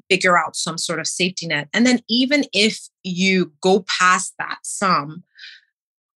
figure 0.10 0.38
out 0.38 0.56
some 0.56 0.78
sort 0.78 1.00
of 1.00 1.08
safety 1.08 1.48
net. 1.48 1.70
And 1.74 1.88
then 1.88 2.00
even 2.10 2.44
if 2.54 2.80
you 3.04 3.54
go 3.62 3.86
past 4.00 4.34
that 4.38 4.60
some 4.64 5.24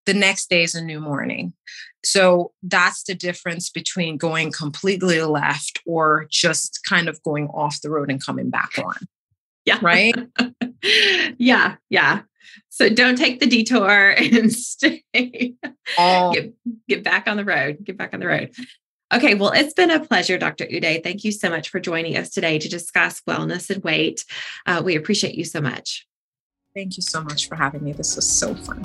the 0.07 0.15
next 0.15 0.49
day 0.49 0.63
is 0.63 0.75
a 0.75 0.83
new 0.83 1.01
morning. 1.01 1.53
So 2.05 2.53
that's 2.63 3.03
the 3.03 3.15
difference 3.15 3.69
between 3.69 4.17
going 4.17 4.53
completely 4.53 5.21
left 5.21 5.81
or 5.85 6.27
just 6.31 6.81
kind 6.89 7.09
of 7.09 7.23
going 7.23 7.49
off 7.49 7.81
the 7.83 7.91
road 7.91 8.11
and 8.11 8.25
coming 8.25 8.49
back 8.49 8.79
on. 8.79 8.95
Yeah. 9.65 9.79
Right? 9.83 10.15
yeah. 11.39 11.77
Yeah. 11.91 12.23
So 12.69 12.89
don't 12.89 13.19
take 13.19 13.41
the 13.41 13.47
detour 13.47 14.11
and 14.17 14.53
stay. 14.53 15.03
Oh. 15.99 16.33
Get, 16.33 16.55
get 16.89 17.05
back 17.05 17.27
on 17.27 17.37
the 17.37 17.45
road. 17.45 17.79
Get 17.83 17.97
back 17.97 18.15
on 18.15 18.21
the 18.21 18.29
road. 18.29 18.55
Okay, 19.15 19.35
well, 19.37 19.53
it's 19.53 19.73
been 19.73 19.91
a 19.91 20.05
pleasure, 20.05 20.37
Dr. 20.37 20.67
Uday. 20.67 21.03
Thank 21.03 21.23
you 21.23 21.31
so 21.31 21.49
much 21.49 21.69
for 21.69 21.79
joining 21.79 22.17
us 22.17 22.31
today 22.31 22.59
to 22.59 22.69
discuss 22.69 23.21
wellness 23.21 23.71
and 23.71 23.83
weight. 23.85 24.25
Uh, 24.67 24.83
we 24.85 24.97
appreciate 24.97 25.37
you 25.37 25.45
so 25.45 25.61
much. 25.61 26.07
Thank 26.75 26.97
you 26.97 27.03
so 27.03 27.23
much 27.23 27.49
for 27.49 27.55
having 27.55 27.85
me. 27.85 27.93
This 27.93 28.17
was 28.17 28.29
so 28.29 28.55
fun. 28.55 28.85